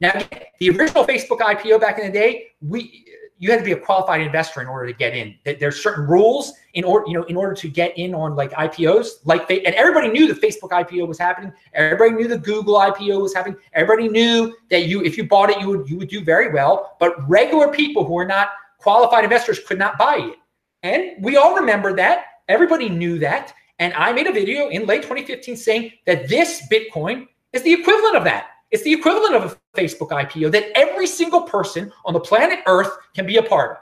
Now, 0.00 0.12
the 0.60 0.70
original 0.70 1.04
Facebook 1.04 1.40
IPO 1.40 1.80
back 1.80 1.98
in 1.98 2.06
the 2.06 2.12
day, 2.12 2.48
we 2.60 3.04
you 3.38 3.50
had 3.50 3.58
to 3.58 3.64
be 3.64 3.72
a 3.72 3.78
qualified 3.78 4.22
investor 4.22 4.62
in 4.62 4.66
order 4.66 4.86
to 4.86 4.94
get 4.94 5.14
in. 5.14 5.34
There's 5.44 5.82
certain 5.82 6.06
rules 6.06 6.54
in 6.72 6.84
order, 6.84 7.04
you 7.06 7.12
know, 7.14 7.24
in 7.24 7.36
order 7.36 7.54
to 7.54 7.68
get 7.68 7.96
in 7.98 8.14
on 8.14 8.34
like 8.34 8.52
IPOs, 8.52 9.08
like 9.24 9.50
and 9.50 9.74
everybody 9.74 10.08
knew 10.08 10.32
the 10.32 10.40
Facebook 10.40 10.70
IPO 10.70 11.06
was 11.06 11.18
happening. 11.18 11.52
Everybody 11.74 12.12
knew 12.12 12.28
the 12.28 12.38
Google 12.38 12.76
IPO 12.76 13.20
was 13.20 13.34
happening. 13.34 13.58
Everybody 13.74 14.08
knew 14.08 14.56
that 14.70 14.86
you, 14.86 15.02
if 15.04 15.18
you 15.18 15.28
bought 15.28 15.50
it, 15.50 15.60
you 15.60 15.68
would 15.68 15.88
you 15.88 15.98
would 15.98 16.08
do 16.08 16.24
very 16.24 16.50
well. 16.52 16.96
But 16.98 17.28
regular 17.28 17.68
people 17.68 18.04
who 18.04 18.18
are 18.18 18.26
not 18.26 18.50
qualified 18.86 19.24
investors 19.24 19.58
could 19.58 19.80
not 19.80 19.98
buy 19.98 20.16
it, 20.30 20.38
and 20.84 21.24
we 21.24 21.36
all 21.36 21.56
remember 21.56 21.96
that. 21.96 22.26
Everybody 22.46 22.88
knew 22.88 23.18
that. 23.18 23.52
And 23.80 23.92
I 23.94 24.12
made 24.12 24.28
a 24.28 24.32
video 24.32 24.68
in 24.68 24.86
late 24.86 25.02
2015 25.02 25.56
saying 25.56 25.92
that 26.06 26.28
this 26.28 26.62
Bitcoin 26.70 27.26
is 27.52 27.62
the 27.62 27.72
equivalent 27.72 28.14
of 28.14 28.22
that. 28.22 28.46
It's 28.70 28.84
the 28.84 28.92
equivalent 28.92 29.34
of 29.34 29.42
a 29.52 29.80
Facebook 29.80 30.10
IPO 30.10 30.52
that 30.52 30.70
every 30.76 31.08
single 31.08 31.42
person 31.42 31.92
on 32.04 32.14
the 32.14 32.20
planet 32.20 32.60
Earth 32.68 32.96
can 33.12 33.26
be 33.26 33.38
a 33.38 33.42
part 33.42 33.72
of. 33.72 33.76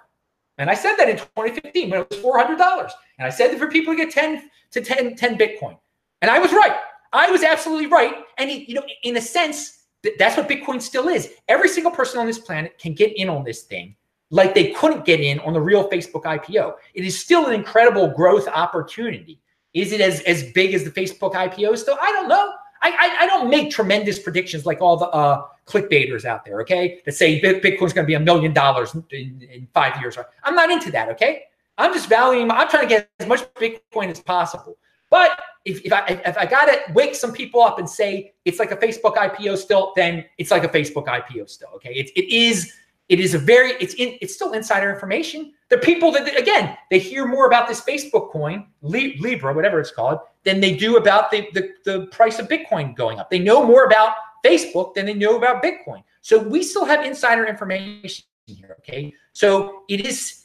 And 0.57 0.71
I 0.71 0.75
said 0.75 0.97
that 0.97 1.11
in 1.11 1.19
2015 1.19 1.91
when 1.91 2.01
it 2.01 2.09
was 2.09 2.19
$400. 2.21 2.91
And 3.19 3.27
I 3.27 3.31
said 3.31 3.51
that 3.51 3.59
for 3.59 3.69
people 3.69 3.93
to 3.93 3.99
get 3.99 4.11
10 4.11 4.49
to 4.71 4.81
10, 4.81 5.17
10 5.17 5.37
Bitcoin. 5.37 5.77
And 6.23 6.31
I 6.31 6.39
was 6.39 6.51
right. 6.51 6.77
I 7.13 7.31
was 7.31 7.43
absolutely 7.43 7.89
right. 7.89 8.15
And, 8.39 8.51
you 8.51 8.75
know, 8.75 8.85
in 9.03 9.19
a 9.19 9.21
sense, 9.21 9.85
that's 10.19 10.39
what 10.39 10.49
Bitcoin 10.49 10.81
still 10.81 11.09
is. 11.09 11.35
Every 11.49 11.69
single 11.69 11.93
person 11.93 12.19
on 12.19 12.27
this 12.27 12.39
planet 12.39 12.79
can 12.79 12.95
get 12.95 13.15
in 13.19 13.29
on 13.29 13.45
this 13.45 13.65
thing 13.65 13.95
like 14.31 14.55
they 14.55 14.73
couldn't 14.73 15.05
get 15.05 15.21
in 15.21 15.39
on 15.41 15.53
the 15.53 15.61
real 15.61 15.89
Facebook 15.89 16.25
IPO. 16.25 16.75
It 16.95 17.05
is 17.05 17.19
still 17.19 17.47
an 17.47 17.55
incredible 17.55 18.09
growth 18.09 18.49
opportunity. 18.49 19.41
Is 19.75 19.93
it 19.93 20.01
as, 20.01 20.21
as 20.21 20.53
big 20.53 20.75
as 20.75 20.85
the 20.85 20.91
Facebook 20.91 21.35
IPO 21.35 21.77
still? 21.79 21.99
I 22.01 22.13
don't 22.13 22.29
know. 22.29 22.53
I, 22.83 22.91
I, 22.91 23.25
I 23.25 23.27
don't 23.27 23.49
make 23.49 23.71
tremendous 23.71 24.19
predictions 24.19 24.67
like 24.67 24.81
all 24.81 24.97
the 24.97 25.07
uh, 25.09 25.47
clickbaiters 25.67 26.25
out 26.25 26.45
there, 26.45 26.61
okay, 26.61 27.01
that 27.05 27.13
say 27.13 27.41
Bitcoin's 27.41 27.93
going 27.93 28.05
to 28.05 28.07
be 28.07 28.15
a 28.15 28.21
million 28.21 28.53
dollars 28.53 28.95
in 29.11 29.69
five 29.73 30.01
years. 30.01 30.19
I'm 30.43 30.55
not 30.55 30.71
into 30.71 30.91
that, 30.93 31.09
okay? 31.11 31.45
I'm 31.79 31.93
just 31.93 32.09
valuing, 32.09 32.51
I'm 32.51 32.69
trying 32.69 32.83
to 32.83 32.89
get 32.89 33.11
as 33.19 33.27
much 33.27 33.41
Bitcoin 33.55 34.11
as 34.11 34.21
possible. 34.21 34.77
But 35.11 35.41
if, 35.65 35.85
if 35.85 35.93
I 35.93 36.21
if 36.27 36.37
I 36.37 36.45
gotta 36.45 36.81
wake 36.93 37.15
some 37.15 37.33
people 37.33 37.63
up 37.63 37.79
and 37.79 37.89
say 37.89 38.35
it's 38.45 38.59
like 38.59 38.73
a 38.73 38.77
Facebook 38.77 39.15
IPO 39.17 39.57
still, 39.59 39.93
then 39.95 40.25
it's 40.39 40.51
like 40.51 40.65
a 40.65 40.69
Facebook 40.69 41.07
IPO 41.07 41.49
still. 41.49 41.69
Okay. 41.77 41.95
It, 41.95 42.11
it 42.17 42.35
is 42.35 42.73
it 43.09 43.21
is 43.21 43.35
a 43.35 43.39
very 43.39 43.73
it's 43.81 43.95
in 43.95 44.17
it's 44.21 44.35
still 44.35 44.53
insider 44.53 44.93
information. 44.93 45.53
The 45.69 45.79
people 45.79 46.11
that 46.13 46.39
again 46.39 46.77
they 46.91 46.99
hear 46.99 47.27
more 47.27 47.47
about 47.47 47.69
this 47.69 47.81
Facebook 47.81 48.31
coin 48.31 48.67
Libra 48.83 49.53
whatever 49.53 49.79
it's 49.79 49.91
called 49.91 50.21
than 50.45 50.61
they 50.61 50.77
do 50.77 50.97
about 50.97 51.31
the, 51.31 51.49
the 51.53 51.71
the 51.85 52.07
price 52.07 52.39
of 52.39 52.49
Bitcoin 52.49 52.97
going 52.97 53.19
up. 53.19 53.31
They 53.31 53.39
know 53.39 53.65
more 53.65 53.85
about 53.85 54.15
Facebook 54.45 54.95
than 54.95 55.07
they 55.07 55.15
know 55.15 55.37
about 55.37 55.63
Bitcoin. 55.63 56.03
So 56.23 56.39
we 56.39 56.63
still 56.63 56.85
have 56.85 57.05
insider 57.05 57.47
information 57.47 58.25
here. 58.47 58.77
Okay, 58.81 59.13
so 59.33 59.83
it 59.89 60.07
is. 60.07 60.41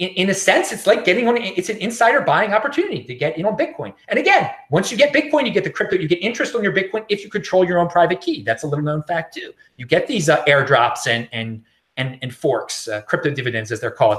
In, 0.00 0.08
in 0.08 0.30
a 0.30 0.34
sense, 0.34 0.72
it's 0.72 0.88
like 0.88 1.04
getting 1.04 1.28
on. 1.28 1.36
It's 1.36 1.68
an 1.68 1.76
insider 1.76 2.20
buying 2.20 2.52
opportunity 2.52 3.04
to 3.04 3.14
get 3.14 3.38
in 3.38 3.46
on 3.46 3.56
Bitcoin. 3.56 3.94
And 4.08 4.18
again, 4.18 4.50
once 4.68 4.90
you 4.90 4.96
get 4.96 5.14
Bitcoin, 5.14 5.46
you 5.46 5.52
get 5.52 5.62
the 5.62 5.70
crypto. 5.70 5.94
You 5.94 6.08
get 6.08 6.20
interest 6.20 6.56
on 6.56 6.64
your 6.64 6.72
Bitcoin 6.72 7.04
if 7.08 7.22
you 7.22 7.30
control 7.30 7.64
your 7.64 7.78
own 7.78 7.88
private 7.88 8.20
key. 8.20 8.42
That's 8.42 8.64
a 8.64 8.66
little 8.66 8.84
known 8.84 9.04
fact 9.04 9.34
too. 9.34 9.52
You 9.76 9.86
get 9.86 10.08
these 10.08 10.28
uh, 10.28 10.44
airdrops 10.46 11.06
and 11.06 11.28
and 11.30 11.62
and, 11.96 12.18
and 12.22 12.34
forks, 12.34 12.88
uh, 12.88 13.02
crypto 13.02 13.30
dividends 13.30 13.70
as 13.72 13.80
they're 13.80 13.90
called. 13.90 14.18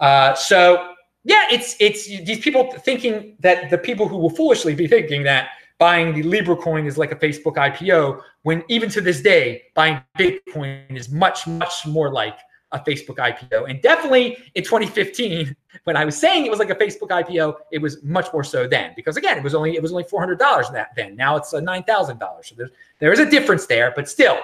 Uh, 0.00 0.34
so 0.34 0.94
yeah, 1.24 1.46
it's 1.50 1.76
it's 1.78 2.06
these 2.06 2.40
people 2.40 2.72
thinking 2.72 3.36
that 3.40 3.70
the 3.70 3.78
people 3.78 4.08
who 4.08 4.16
will 4.16 4.30
foolishly 4.30 4.74
be 4.74 4.88
thinking 4.88 5.22
that 5.22 5.50
buying 5.78 6.14
the 6.14 6.22
Libra 6.22 6.56
coin 6.56 6.86
is 6.86 6.98
like 6.98 7.12
a 7.12 7.16
Facebook 7.16 7.56
IPO, 7.56 8.22
when 8.42 8.64
even 8.68 8.88
to 8.90 9.00
this 9.00 9.20
day, 9.20 9.62
buying 9.74 10.00
Bitcoin 10.18 10.96
is 10.96 11.10
much 11.10 11.46
much 11.46 11.86
more 11.86 12.10
like 12.12 12.38
a 12.72 12.80
Facebook 12.80 13.16
IPO. 13.16 13.68
And 13.70 13.80
definitely 13.82 14.38
in 14.54 14.64
2015, 14.64 15.54
when 15.84 15.96
I 15.96 16.04
was 16.04 16.16
saying 16.16 16.46
it 16.46 16.50
was 16.50 16.58
like 16.58 16.70
a 16.70 16.74
Facebook 16.74 17.10
IPO, 17.10 17.54
it 17.70 17.78
was 17.78 18.02
much 18.02 18.32
more 18.32 18.42
so 18.42 18.66
then 18.66 18.92
because 18.96 19.16
again, 19.16 19.38
it 19.38 19.44
was 19.44 19.54
only 19.54 19.76
it 19.76 19.82
was 19.82 19.92
only 19.92 20.04
$400 20.04 20.38
that 20.72 20.88
then. 20.96 21.14
Now 21.14 21.36
it's 21.36 21.54
uh, 21.54 21.60
$9,000. 21.60 22.18
So 22.44 22.54
there's 22.56 22.70
there 22.98 23.12
is 23.12 23.20
a 23.20 23.30
difference 23.30 23.66
there, 23.66 23.92
but 23.94 24.08
still, 24.08 24.38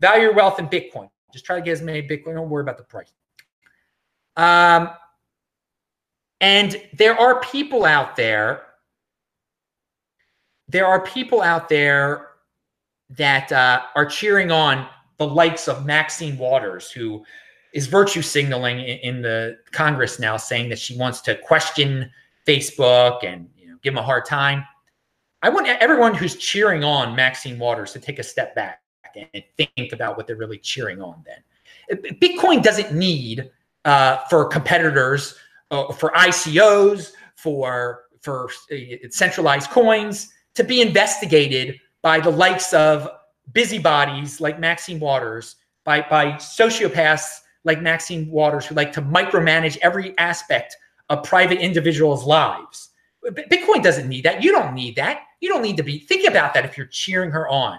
value 0.00 0.24
your 0.24 0.34
wealth 0.34 0.58
in 0.58 0.68
Bitcoin. 0.68 1.10
Just 1.32 1.44
try 1.44 1.56
to 1.56 1.62
get 1.62 1.72
as 1.72 1.82
many 1.82 2.02
Bitcoin. 2.02 2.34
Don't 2.34 2.50
worry 2.50 2.62
about 2.62 2.78
the 2.78 2.84
price. 2.84 3.12
Um, 4.36 4.90
and 6.40 6.82
there 6.92 7.18
are 7.18 7.40
people 7.40 7.84
out 7.84 8.16
there. 8.16 8.66
There 10.68 10.86
are 10.86 11.00
people 11.04 11.42
out 11.42 11.68
there 11.68 12.28
that 13.10 13.52
uh, 13.52 13.82
are 13.94 14.06
cheering 14.06 14.50
on 14.50 14.88
the 15.18 15.26
likes 15.26 15.68
of 15.68 15.86
Maxine 15.86 16.36
Waters, 16.38 16.90
who 16.90 17.24
is 17.74 17.86
virtue 17.86 18.22
signaling 18.22 18.80
in, 18.80 18.98
in, 18.98 19.22
the 19.22 19.58
Congress 19.70 20.18
now, 20.18 20.36
saying 20.36 20.68
that 20.70 20.78
she 20.78 20.96
wants 20.96 21.20
to 21.22 21.36
question 21.36 22.10
Facebook 22.46 23.24
and 23.24 23.48
you 23.56 23.68
know, 23.68 23.76
give 23.82 23.94
them 23.94 24.02
a 24.02 24.06
hard 24.06 24.24
time. 24.24 24.64
I 25.42 25.48
want 25.48 25.66
everyone 25.68 26.14
who's 26.14 26.36
cheering 26.36 26.84
on 26.84 27.14
Maxine 27.14 27.58
Waters 27.58 27.92
to 27.92 27.98
take 27.98 28.18
a 28.18 28.22
step 28.22 28.54
back 28.54 28.81
and 29.16 29.42
think 29.56 29.92
about 29.92 30.16
what 30.16 30.26
they're 30.26 30.36
really 30.36 30.58
cheering 30.58 31.00
on 31.00 31.24
then. 31.24 31.42
Bitcoin 32.20 32.62
doesn't 32.62 32.92
need 32.92 33.50
uh, 33.84 34.18
for 34.30 34.44
competitors, 34.46 35.36
uh, 35.70 35.92
for 35.92 36.10
ICOs, 36.10 37.12
for 37.36 38.04
for 38.20 38.48
uh, 38.70 38.76
centralized 39.10 39.70
coins 39.70 40.32
to 40.54 40.62
be 40.62 40.80
investigated 40.80 41.80
by 42.02 42.20
the 42.20 42.30
likes 42.30 42.72
of 42.72 43.08
busybodies 43.52 44.40
like 44.40 44.60
Maxine 44.60 45.00
Waters, 45.00 45.56
by 45.84 46.06
by 46.08 46.32
sociopaths 46.32 47.40
like 47.64 47.82
Maxine 47.82 48.30
Waters 48.30 48.66
who 48.66 48.74
like 48.74 48.92
to 48.92 49.02
micromanage 49.02 49.78
every 49.82 50.16
aspect 50.18 50.76
of 51.08 51.24
private 51.24 51.58
individuals' 51.58 52.24
lives. 52.24 52.90
Bitcoin 53.24 53.82
doesn't 53.82 54.08
need 54.08 54.24
that. 54.24 54.42
You 54.42 54.50
don't 54.50 54.74
need 54.74 54.96
that. 54.96 55.22
You 55.40 55.48
don't 55.48 55.62
need 55.62 55.76
to 55.76 55.82
be 55.82 55.98
think 55.98 56.28
about 56.28 56.54
that 56.54 56.64
if 56.64 56.76
you're 56.76 56.86
cheering 56.86 57.30
her 57.30 57.48
on 57.48 57.78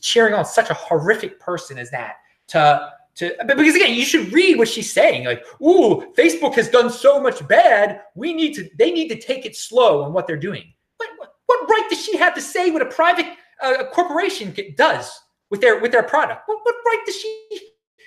cheering 0.00 0.34
on 0.34 0.44
such 0.44 0.70
a 0.70 0.74
horrific 0.74 1.38
person 1.40 1.78
as 1.78 1.90
that 1.90 2.16
to 2.48 2.92
to 3.14 3.34
because 3.46 3.74
again 3.74 3.94
you 3.94 4.04
should 4.04 4.32
read 4.32 4.58
what 4.58 4.68
she's 4.68 4.92
saying 4.92 5.24
like 5.24 5.44
ooh 5.62 6.12
facebook 6.16 6.54
has 6.54 6.68
done 6.68 6.90
so 6.90 7.20
much 7.20 7.46
bad 7.48 8.02
we 8.14 8.32
need 8.32 8.54
to 8.54 8.68
they 8.78 8.90
need 8.90 9.08
to 9.08 9.18
take 9.18 9.46
it 9.46 9.56
slow 9.56 10.02
on 10.02 10.12
what 10.12 10.26
they're 10.26 10.36
doing 10.36 10.72
what, 10.98 11.10
what, 11.46 11.68
right 11.68 11.86
does 11.88 12.02
she 12.02 12.16
have 12.16 12.34
to 12.34 12.40
say 12.40 12.70
what 12.70 12.82
a 12.82 12.86
private 12.86 13.26
uh, 13.62 13.84
corporation 13.92 14.54
does 14.76 15.20
with 15.50 15.60
their 15.60 15.80
with 15.80 15.92
their 15.92 16.02
product 16.02 16.42
what, 16.46 16.58
what 16.62 16.74
right 16.86 17.02
does 17.06 17.16
she 17.16 17.48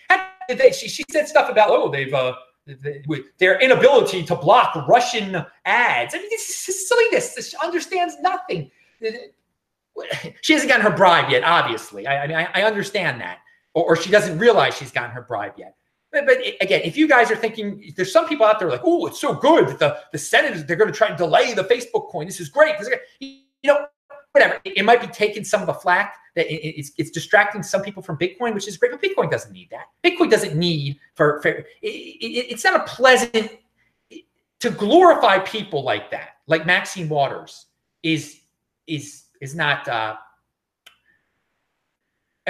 have 0.09 0.21
they, 0.50 0.71
she, 0.71 0.88
she 0.88 1.03
said 1.12 1.27
stuff 1.27 1.50
about 1.50 1.69
oh 1.69 1.89
they've 1.89 2.13
uh 2.13 2.33
their 3.39 3.59
inability 3.59 4.24
to 4.24 4.36
block 4.36 4.75
Russian 4.88 5.43
ads. 5.65 6.13
I 6.13 6.19
mean, 6.19 6.29
this 6.29 6.69
is 6.69 6.88
silliness. 6.88 7.50
She 7.50 7.57
understands 7.63 8.15
nothing 8.21 8.69
she 10.41 10.53
hasn't 10.53 10.70
gotten 10.70 10.86
her 10.86 10.96
bribe 10.96 11.29
yet, 11.29 11.44
obviously. 11.44 12.08
I, 12.08 12.24
I 12.24 12.27
mean, 12.27 12.38
I, 12.38 12.50
I 12.53 12.63
understand 12.63 13.22
that. 13.22 13.39
Or, 13.74 13.86
or, 13.86 13.96
she 13.96 14.10
doesn't 14.10 14.38
realize 14.39 14.75
she's 14.75 14.91
gotten 14.91 15.12
her 15.12 15.22
bribe 15.22 15.53
yet. 15.58 15.75
But, 16.12 16.25
but 16.25 16.38
again, 16.60 16.82
if 16.84 16.98
you 16.98 17.08
guys 17.08 17.29
are 17.29 17.36
thinking, 17.36 17.94
there's 17.96 18.12
some 18.12 18.27
people 18.27 18.46
out 18.46 18.60
there 18.60 18.70
like, 18.70 18.82
oh, 18.84 19.06
it's 19.06 19.22
so 19.22 19.34
good 19.34 19.68
that 19.68 19.79
the, 19.79 20.00
the 20.12 20.18
Senate 20.18 20.68
they're 20.68 20.75
going 20.75 20.91
to 20.91 20.98
try 20.98 21.08
and 21.08 21.18
delay 21.18 21.53
the 21.53 21.63
Facebook 21.63 22.10
coin. 22.10 22.25
This 22.25 22.39
is 22.39 22.50
great. 22.50 22.77
This 22.79 22.88
is 22.88 22.96
You 23.20 23.44
know, 23.63 23.86
whatever. 24.32 24.60
It, 24.63 24.77
it, 24.77 24.84
might 24.84 25.01
be 25.01 25.08
taking 25.08 25.44
some 25.44 25.62
of 25.62 25.68
the 25.68 25.74
flack 25.74 26.15
that 26.36 26.51
it, 26.51 26.79
it's, 26.79 26.91
it's 26.98 27.12
distracting 27.12 27.62
some 27.62 27.82
people 27.82 28.01
from 28.01 28.18
Bitcoin, 28.18 28.56
which 28.56 28.68
is 28.68 28.77
great. 28.77 28.91
But 28.91 29.01
Bitcoin 29.01 29.29
doesn't 29.29 29.51
need 29.51 29.70
that. 29.70 29.86
Bitcoin 30.03 30.32
doesn't 30.32 30.56
need 30.56 31.00
for, 31.13 31.41
for 31.41 31.63
it's 31.82 32.63
not 32.63 32.79
a 32.79 32.84
pleasant 32.86 33.51
to 34.60 34.70
glorify 34.70 35.39
people 35.39 35.84
like 35.84 36.12
that, 36.12 36.38
like 36.48 36.65
Maxine 36.65 37.08
Waters 37.08 37.68
is, 38.03 38.41
is, 38.88 39.24
is 39.41 39.55
not 39.55 39.88
uh, 39.88 40.15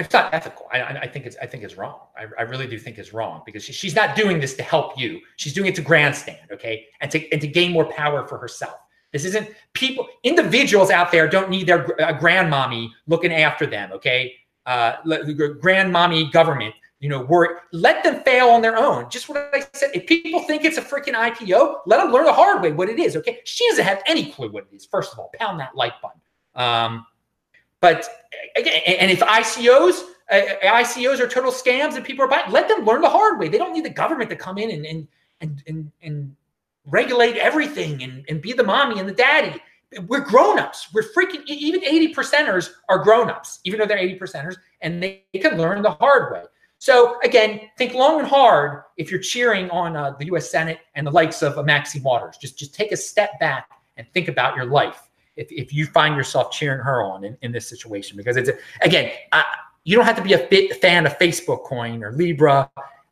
it's 0.00 0.12
not 0.12 0.32
ethical. 0.32 0.66
I, 0.72 0.82
I, 0.82 1.06
think 1.06 1.26
it's 1.26 1.36
I 1.42 1.46
think 1.46 1.62
it's 1.62 1.76
wrong. 1.76 2.00
I, 2.16 2.24
I 2.38 2.42
really 2.42 2.66
do 2.66 2.78
think 2.78 2.98
it's 2.98 3.12
wrong 3.12 3.42
because 3.44 3.64
she, 3.64 3.72
she's 3.72 3.94
not 3.94 4.16
doing 4.16 4.40
this 4.40 4.54
to 4.54 4.62
help 4.62 4.98
you. 4.98 5.20
She's 5.36 5.52
doing 5.52 5.68
it 5.68 5.74
to 5.74 5.82
grandstand, 5.82 6.50
okay, 6.50 6.86
and 7.00 7.10
to 7.10 7.30
and 7.32 7.40
to 7.40 7.46
gain 7.46 7.72
more 7.72 7.84
power 7.84 8.26
for 8.26 8.38
herself. 8.38 8.76
This 9.12 9.24
isn't 9.24 9.48
people. 9.72 10.08
Individuals 10.22 10.90
out 10.90 11.10
there 11.10 11.28
don't 11.28 11.50
need 11.50 11.66
their 11.66 12.00
uh, 12.00 12.18
grandmommy 12.18 12.90
looking 13.06 13.32
after 13.32 13.66
them, 13.66 13.92
okay? 13.92 14.34
Uh, 14.66 15.02
grandmommy 15.02 16.30
government, 16.30 16.74
you 17.00 17.08
know, 17.08 17.22
work. 17.22 17.62
Let 17.72 18.04
them 18.04 18.22
fail 18.22 18.48
on 18.50 18.62
their 18.62 18.76
own. 18.76 19.10
Just 19.10 19.28
what 19.28 19.50
I 19.52 19.64
said. 19.72 19.90
If 19.94 20.06
people 20.06 20.40
think 20.44 20.64
it's 20.64 20.78
a 20.78 20.82
freaking 20.82 21.14
IPO, 21.14 21.80
let 21.86 22.02
them 22.02 22.12
learn 22.12 22.26
the 22.26 22.32
hard 22.32 22.62
way 22.62 22.72
what 22.72 22.88
it 22.88 23.00
is. 23.00 23.16
Okay, 23.16 23.40
she 23.44 23.68
doesn't 23.70 23.84
have 23.84 24.02
any 24.06 24.30
clue 24.30 24.50
what 24.50 24.68
it 24.70 24.76
is. 24.76 24.86
First 24.86 25.12
of 25.12 25.18
all, 25.18 25.30
pound 25.34 25.58
that 25.60 25.74
like 25.74 26.00
button. 26.00 26.20
Um, 26.54 27.06
but 27.80 28.08
again, 28.56 28.80
and 28.86 29.10
if 29.10 29.20
ICOs, 29.20 30.02
uh, 30.30 30.40
ICOs 30.62 31.20
are 31.20 31.28
total 31.28 31.50
scams 31.50 31.96
and 31.96 32.04
people 32.04 32.24
are 32.24 32.28
buying, 32.28 32.50
let 32.50 32.68
them 32.68 32.84
learn 32.84 33.00
the 33.00 33.08
hard 33.08 33.38
way. 33.38 33.48
They 33.48 33.58
don't 33.58 33.72
need 33.72 33.84
the 33.84 33.90
government 33.90 34.30
to 34.30 34.36
come 34.36 34.58
in 34.58 34.70
and 34.70 34.86
and 34.86 35.08
and 35.40 35.62
and, 35.66 35.92
and 36.02 36.36
regulate 36.86 37.36
everything 37.36 38.02
and, 38.02 38.24
and 38.28 38.40
be 38.40 38.52
the 38.52 38.64
mommy 38.64 38.98
and 38.98 39.08
the 39.08 39.14
daddy. 39.14 39.60
We're 40.06 40.20
grown-ups. 40.20 40.88
We're 40.94 41.02
freaking 41.02 41.44
even 41.46 41.84
80 41.84 42.14
percenters 42.14 42.70
are 42.88 42.98
grown-ups, 42.98 43.58
even 43.64 43.80
though 43.80 43.86
they're 43.86 43.98
80 43.98 44.20
percenters, 44.20 44.54
and 44.82 45.02
they, 45.02 45.24
can 45.34 45.58
learn 45.58 45.82
the 45.82 45.90
hard 45.90 46.32
way. 46.32 46.44
So 46.78 47.18
again, 47.24 47.60
think 47.76 47.94
long 47.94 48.20
and 48.20 48.28
hard 48.28 48.84
if 48.96 49.10
you're 49.10 49.20
cheering 49.20 49.68
on 49.70 49.96
uh, 49.96 50.12
the 50.12 50.26
U.S. 50.26 50.48
Senate 50.48 50.78
and 50.94 51.04
the 51.06 51.10
likes 51.10 51.42
of 51.42 51.58
uh, 51.58 51.64
Maxine 51.64 52.02
Waters. 52.02 52.36
Just 52.36 52.56
just 52.56 52.72
take 52.72 52.92
a 52.92 52.96
step 52.96 53.38
back 53.40 53.68
and 53.96 54.06
think 54.12 54.28
about 54.28 54.56
your 54.56 54.66
life 54.66 55.09
if, 55.40 55.50
if 55.50 55.72
you 55.72 55.86
find 55.86 56.16
yourself 56.16 56.52
cheering 56.52 56.80
her 56.80 57.02
on 57.02 57.24
in, 57.24 57.36
in 57.42 57.50
this 57.50 57.66
situation 57.68 58.16
because 58.16 58.36
it's 58.36 58.50
again 58.82 59.10
I, 59.32 59.44
you 59.84 59.96
don't 59.96 60.04
have 60.04 60.16
to 60.16 60.22
be 60.22 60.34
a 60.34 60.74
fan 60.74 61.06
of 61.06 61.18
facebook 61.18 61.64
coin 61.64 62.04
or 62.04 62.12
libra 62.12 62.70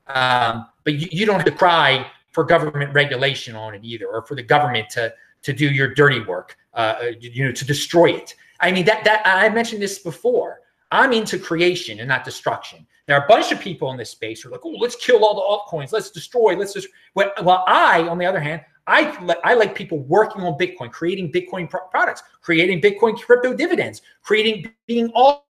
um, 0.09 0.67
but 0.85 0.95
you, 0.95 1.09
you 1.11 1.27
don't 1.27 1.37
have 1.37 1.47
to 1.47 1.53
cry 1.53 2.07
for 2.33 2.45
government 2.45 2.93
regulation 2.93 3.57
on 3.57 3.75
it 3.75 3.81
either 3.83 4.07
or 4.07 4.23
for 4.23 4.35
the 4.35 4.43
government 4.43 4.89
to 4.91 5.13
to 5.43 5.53
do 5.53 5.69
your 5.71 5.95
dirty 5.95 6.21
work 6.21 6.57
uh, 6.75 6.97
you 7.19 7.45
know 7.45 7.53
to 7.53 7.65
destroy 7.65 8.11
it 8.11 8.35
i 8.61 8.71
mean 8.71 8.85
that 8.85 9.03
that 9.05 9.23
i 9.25 9.49
mentioned 9.49 9.81
this 9.83 9.99
before 9.99 10.61
I'm 10.91 11.13
into 11.13 11.39
creation 11.39 12.01
and 12.01 12.09
not 12.09 12.25
destruction. 12.25 12.87
There 13.07 13.17
are 13.17 13.25
a 13.25 13.29
bunch 13.29 13.53
of 13.53 13.61
people 13.61 13.91
in 13.91 13.97
this 13.97 14.11
space 14.11 14.43
who 14.43 14.49
are 14.49 14.53
like, 14.53 14.65
oh, 14.65 14.77
let's 14.79 14.97
kill 14.97 15.25
all 15.25 15.35
the 15.35 15.77
altcoins, 15.77 15.93
let's 15.93 16.11
destroy, 16.11 16.57
let's 16.57 16.75
just. 16.75 16.89
Well, 17.15 17.65
I, 17.67 18.07
on 18.09 18.19
the 18.19 18.27
other 18.27 18.41
hand, 18.41 18.63
I, 18.89 19.37
I 19.45 19.55
like 19.55 19.75
people 19.75 19.99
working 19.99 20.43
on 20.43 20.59
Bitcoin, 20.59 20.91
creating 20.91 21.31
Bitcoin 21.31 21.69
pro- 21.69 21.87
products, 21.89 22.23
creating 22.41 22.81
Bitcoin 22.81 23.21
crypto 23.21 23.53
dividends, 23.53 24.01
creating 24.23 24.73
being 24.87 25.11
all 25.15 25.47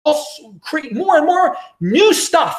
create 0.61 0.95
more 0.95 1.17
and 1.17 1.25
more 1.25 1.55
new 1.79 2.13
stuff. 2.13 2.57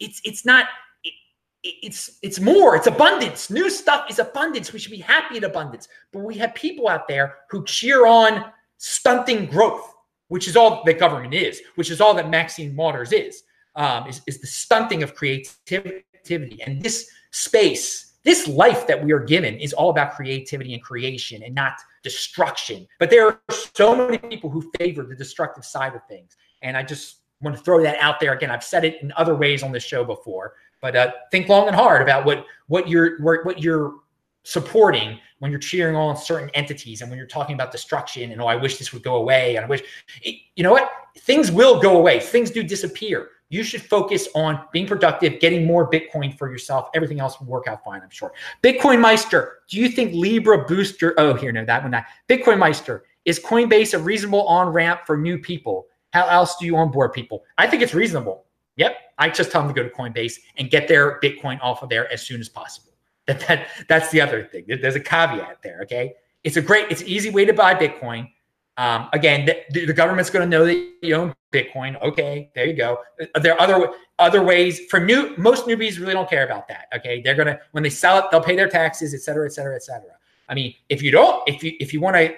It's 0.00 0.20
it's 0.24 0.44
not 0.44 0.66
it, 1.04 1.14
it's 1.62 2.18
it's 2.22 2.40
more. 2.40 2.74
It's 2.74 2.88
abundance. 2.88 3.50
New 3.50 3.70
stuff 3.70 4.10
is 4.10 4.18
abundance. 4.18 4.72
We 4.72 4.80
should 4.80 4.90
be 4.90 4.98
happy 4.98 5.36
at 5.36 5.44
abundance. 5.44 5.88
But 6.12 6.20
we 6.20 6.34
have 6.38 6.54
people 6.54 6.88
out 6.88 7.06
there 7.06 7.36
who 7.48 7.64
cheer 7.64 8.06
on 8.06 8.46
stunting 8.78 9.46
growth, 9.46 9.94
which 10.26 10.48
is 10.48 10.56
all 10.56 10.82
that 10.84 10.98
government 10.98 11.34
is, 11.34 11.62
which 11.76 11.90
is 11.90 12.00
all 12.00 12.14
that 12.14 12.28
Maxine 12.30 12.74
Waters 12.74 13.12
is, 13.12 13.44
um, 13.76 14.08
is, 14.08 14.22
is 14.26 14.40
the 14.40 14.46
stunting 14.48 15.04
of 15.04 15.14
creativity. 15.14 16.60
And 16.62 16.82
this 16.82 17.08
space 17.30 18.05
this 18.26 18.48
life 18.48 18.88
that 18.88 19.02
we 19.02 19.12
are 19.12 19.20
given 19.20 19.56
is 19.56 19.72
all 19.72 19.88
about 19.88 20.16
creativity 20.16 20.74
and 20.74 20.82
creation 20.82 21.44
and 21.44 21.54
not 21.54 21.74
destruction. 22.02 22.84
But 22.98 23.08
there 23.08 23.28
are 23.28 23.40
so 23.48 23.94
many 23.94 24.18
people 24.18 24.50
who 24.50 24.68
favor 24.76 25.04
the 25.04 25.14
destructive 25.14 25.64
side 25.64 25.94
of 25.94 26.00
things. 26.08 26.36
And 26.60 26.76
I 26.76 26.82
just 26.82 27.20
want 27.40 27.56
to 27.56 27.62
throw 27.62 27.80
that 27.84 27.98
out 28.00 28.18
there 28.18 28.32
again. 28.32 28.50
I've 28.50 28.64
said 28.64 28.84
it 28.84 29.00
in 29.00 29.12
other 29.16 29.36
ways 29.36 29.62
on 29.62 29.70
this 29.70 29.84
show 29.84 30.04
before, 30.04 30.54
but 30.82 30.96
uh, 30.96 31.12
think 31.30 31.48
long 31.48 31.68
and 31.68 31.76
hard 31.76 32.02
about 32.02 32.26
what 32.26 32.44
what 32.66 32.88
you're 32.88 33.22
what 33.22 33.62
you're 33.62 33.94
supporting 34.42 35.20
when 35.38 35.52
you're 35.52 35.60
cheering 35.60 35.94
on 35.94 36.16
certain 36.16 36.50
entities 36.50 37.02
and 37.02 37.10
when 37.10 37.18
you're 37.18 37.28
talking 37.28 37.54
about 37.54 37.70
destruction 37.70 38.32
and 38.32 38.40
oh 38.40 38.46
I 38.46 38.56
wish 38.56 38.78
this 38.78 38.92
would 38.92 39.02
go 39.02 39.16
away 39.16 39.56
and 39.56 39.64
I 39.64 39.68
wish 39.68 39.82
you 40.22 40.62
know 40.62 40.70
what 40.70 40.88
things 41.18 41.50
will 41.50 41.80
go 41.80 41.96
away 41.96 42.20
things 42.20 42.52
do 42.52 42.62
disappear 42.62 43.30
you 43.48 43.62
should 43.62 43.82
focus 43.82 44.28
on 44.34 44.60
being 44.72 44.86
productive, 44.86 45.40
getting 45.40 45.64
more 45.64 45.88
Bitcoin 45.88 46.36
for 46.36 46.50
yourself. 46.50 46.88
Everything 46.94 47.20
else 47.20 47.38
will 47.38 47.46
work 47.46 47.68
out 47.68 47.84
fine, 47.84 48.02
I'm 48.02 48.10
sure. 48.10 48.32
Bitcoin 48.62 49.00
Meister, 49.00 49.58
do 49.68 49.78
you 49.78 49.88
think 49.88 50.14
Libra 50.14 50.64
Booster? 50.66 51.14
Oh, 51.18 51.34
here, 51.34 51.52
no, 51.52 51.64
that 51.64 51.82
one. 51.82 51.92
That 51.92 52.06
Bitcoin 52.28 52.58
Meister 52.58 53.04
is 53.24 53.38
Coinbase 53.38 53.94
a 53.94 53.98
reasonable 53.98 54.46
on 54.46 54.68
ramp 54.68 55.00
for 55.06 55.16
new 55.16 55.38
people? 55.38 55.86
How 56.12 56.26
else 56.28 56.56
do 56.56 56.66
you 56.66 56.76
onboard 56.76 57.12
people? 57.12 57.44
I 57.58 57.66
think 57.66 57.82
it's 57.82 57.94
reasonable. 57.94 58.46
Yep, 58.76 58.96
I 59.18 59.30
just 59.30 59.50
tell 59.50 59.62
them 59.62 59.72
to 59.72 59.82
go 59.82 59.88
to 59.88 59.94
Coinbase 59.94 60.38
and 60.56 60.70
get 60.70 60.86
their 60.88 61.18
Bitcoin 61.20 61.58
off 61.62 61.82
of 61.82 61.88
there 61.88 62.12
as 62.12 62.22
soon 62.22 62.40
as 62.40 62.48
possible. 62.48 62.92
That, 63.26 63.40
that 63.48 63.68
that's 63.88 64.10
the 64.10 64.20
other 64.20 64.44
thing. 64.44 64.66
There's 64.68 64.94
a 64.94 65.00
caveat 65.00 65.58
there. 65.62 65.80
Okay, 65.82 66.14
it's 66.44 66.56
a 66.56 66.62
great, 66.62 66.86
it's 66.90 67.00
an 67.00 67.08
easy 67.08 67.30
way 67.30 67.44
to 67.44 67.52
buy 67.52 67.74
Bitcoin. 67.74 68.30
Um, 68.78 69.08
again, 69.12 69.46
the, 69.46 69.86
the 69.86 69.92
government's 69.92 70.28
going 70.28 70.48
to 70.48 70.58
know 70.58 70.66
that 70.66 70.92
you 71.02 71.14
own 71.14 71.34
Bitcoin. 71.52 72.00
Okay, 72.02 72.50
there 72.54 72.66
you 72.66 72.74
go. 72.74 72.98
There 73.40 73.54
are 73.54 73.60
other 73.60 73.90
other 74.18 74.42
ways 74.42 74.80
for 74.90 75.00
new. 75.00 75.34
Most 75.38 75.66
newbies 75.66 75.98
really 75.98 76.12
don't 76.12 76.28
care 76.28 76.44
about 76.44 76.68
that. 76.68 76.86
Okay, 76.94 77.22
they're 77.22 77.34
gonna 77.34 77.58
when 77.72 77.82
they 77.82 77.90
sell 77.90 78.18
it, 78.18 78.26
they'll 78.30 78.42
pay 78.42 78.56
their 78.56 78.68
taxes, 78.68 79.14
et 79.14 79.20
cetera, 79.20 79.46
et 79.46 79.52
cetera, 79.52 79.74
et 79.74 79.82
cetera. 79.82 80.12
I 80.48 80.54
mean, 80.54 80.74
if 80.88 81.02
you 81.02 81.10
don't, 81.10 81.42
if 81.48 81.62
you 81.62 81.72
if 81.80 81.94
you 81.94 82.00
want 82.00 82.16
to, 82.16 82.34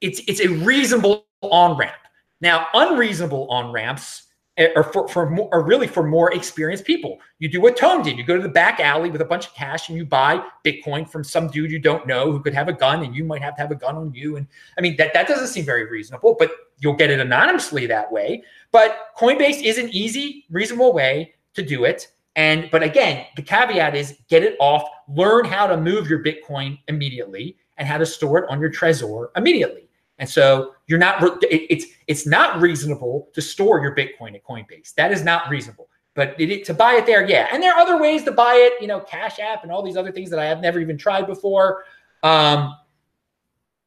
it's 0.00 0.20
it's 0.28 0.40
a 0.40 0.48
reasonable 0.48 1.26
on 1.40 1.78
ramp. 1.78 1.94
Now, 2.40 2.66
unreasonable 2.74 3.48
on 3.50 3.72
ramps 3.72 4.24
Eh, 4.58 4.68
or 4.74 4.84
for, 4.84 5.06
for 5.06 5.28
more, 5.28 5.50
or 5.52 5.62
really 5.62 5.86
for 5.86 6.02
more 6.02 6.32
experienced 6.32 6.86
people. 6.86 7.18
You 7.40 7.48
do 7.50 7.60
what 7.60 7.76
Tone 7.76 8.02
did. 8.02 8.16
You 8.16 8.24
go 8.24 8.36
to 8.36 8.42
the 8.42 8.48
back 8.48 8.80
alley 8.80 9.10
with 9.10 9.20
a 9.20 9.24
bunch 9.24 9.46
of 9.46 9.54
cash 9.54 9.90
and 9.90 9.98
you 9.98 10.06
buy 10.06 10.42
Bitcoin 10.64 11.06
from 11.06 11.24
some 11.24 11.48
dude 11.48 11.70
you 11.70 11.78
don't 11.78 12.06
know 12.06 12.32
who 12.32 12.40
could 12.40 12.54
have 12.54 12.68
a 12.68 12.72
gun 12.72 13.02
and 13.02 13.14
you 13.14 13.22
might 13.22 13.42
have 13.42 13.54
to 13.56 13.60
have 13.60 13.70
a 13.70 13.74
gun 13.74 13.96
on 13.96 14.14
you. 14.14 14.36
And 14.36 14.46
I 14.78 14.80
mean, 14.80 14.96
that, 14.96 15.12
that 15.12 15.28
doesn't 15.28 15.48
seem 15.48 15.66
very 15.66 15.84
reasonable, 15.90 16.36
but 16.38 16.52
you'll 16.78 16.94
get 16.94 17.10
it 17.10 17.20
anonymously 17.20 17.86
that 17.88 18.10
way. 18.10 18.44
But 18.72 19.08
Coinbase 19.18 19.62
is 19.62 19.76
an 19.76 19.90
easy, 19.90 20.46
reasonable 20.48 20.94
way 20.94 21.34
to 21.52 21.62
do 21.62 21.84
it. 21.84 22.08
And 22.34 22.70
but 22.70 22.82
again, 22.82 23.26
the 23.36 23.42
caveat 23.42 23.94
is 23.94 24.18
get 24.28 24.42
it 24.42 24.56
off, 24.58 24.88
learn 25.08 25.44
how 25.44 25.66
to 25.66 25.76
move 25.76 26.08
your 26.08 26.22
Bitcoin 26.24 26.78
immediately 26.88 27.58
and 27.76 27.86
how 27.86 27.98
to 27.98 28.06
store 28.06 28.38
it 28.38 28.48
on 28.48 28.60
your 28.60 28.70
Trezor 28.70 29.28
immediately. 29.36 29.85
And 30.18 30.28
so 30.28 30.74
you're 30.86 30.98
not 30.98 31.22
it's 31.42 31.86
it's 32.06 32.26
not 32.26 32.60
reasonable 32.60 33.28
to 33.34 33.42
store 33.42 33.80
your 33.80 33.94
Bitcoin 33.94 34.34
at 34.34 34.44
Coinbase. 34.44 34.94
That 34.94 35.12
is 35.12 35.22
not 35.22 35.50
reasonable. 35.50 35.88
But 36.14 36.34
it, 36.40 36.64
to 36.64 36.74
buy 36.74 36.94
it 36.94 37.04
there, 37.04 37.28
yeah. 37.28 37.48
And 37.52 37.62
there 37.62 37.74
are 37.74 37.78
other 37.78 38.00
ways 38.00 38.24
to 38.24 38.32
buy 38.32 38.54
it, 38.54 38.80
you 38.80 38.86
know, 38.88 39.00
Cash 39.00 39.38
App 39.38 39.62
and 39.62 39.70
all 39.70 39.82
these 39.82 39.98
other 39.98 40.10
things 40.10 40.30
that 40.30 40.38
I 40.38 40.46
have 40.46 40.62
never 40.62 40.80
even 40.80 40.96
tried 40.96 41.26
before. 41.26 41.84
Um, 42.22 42.74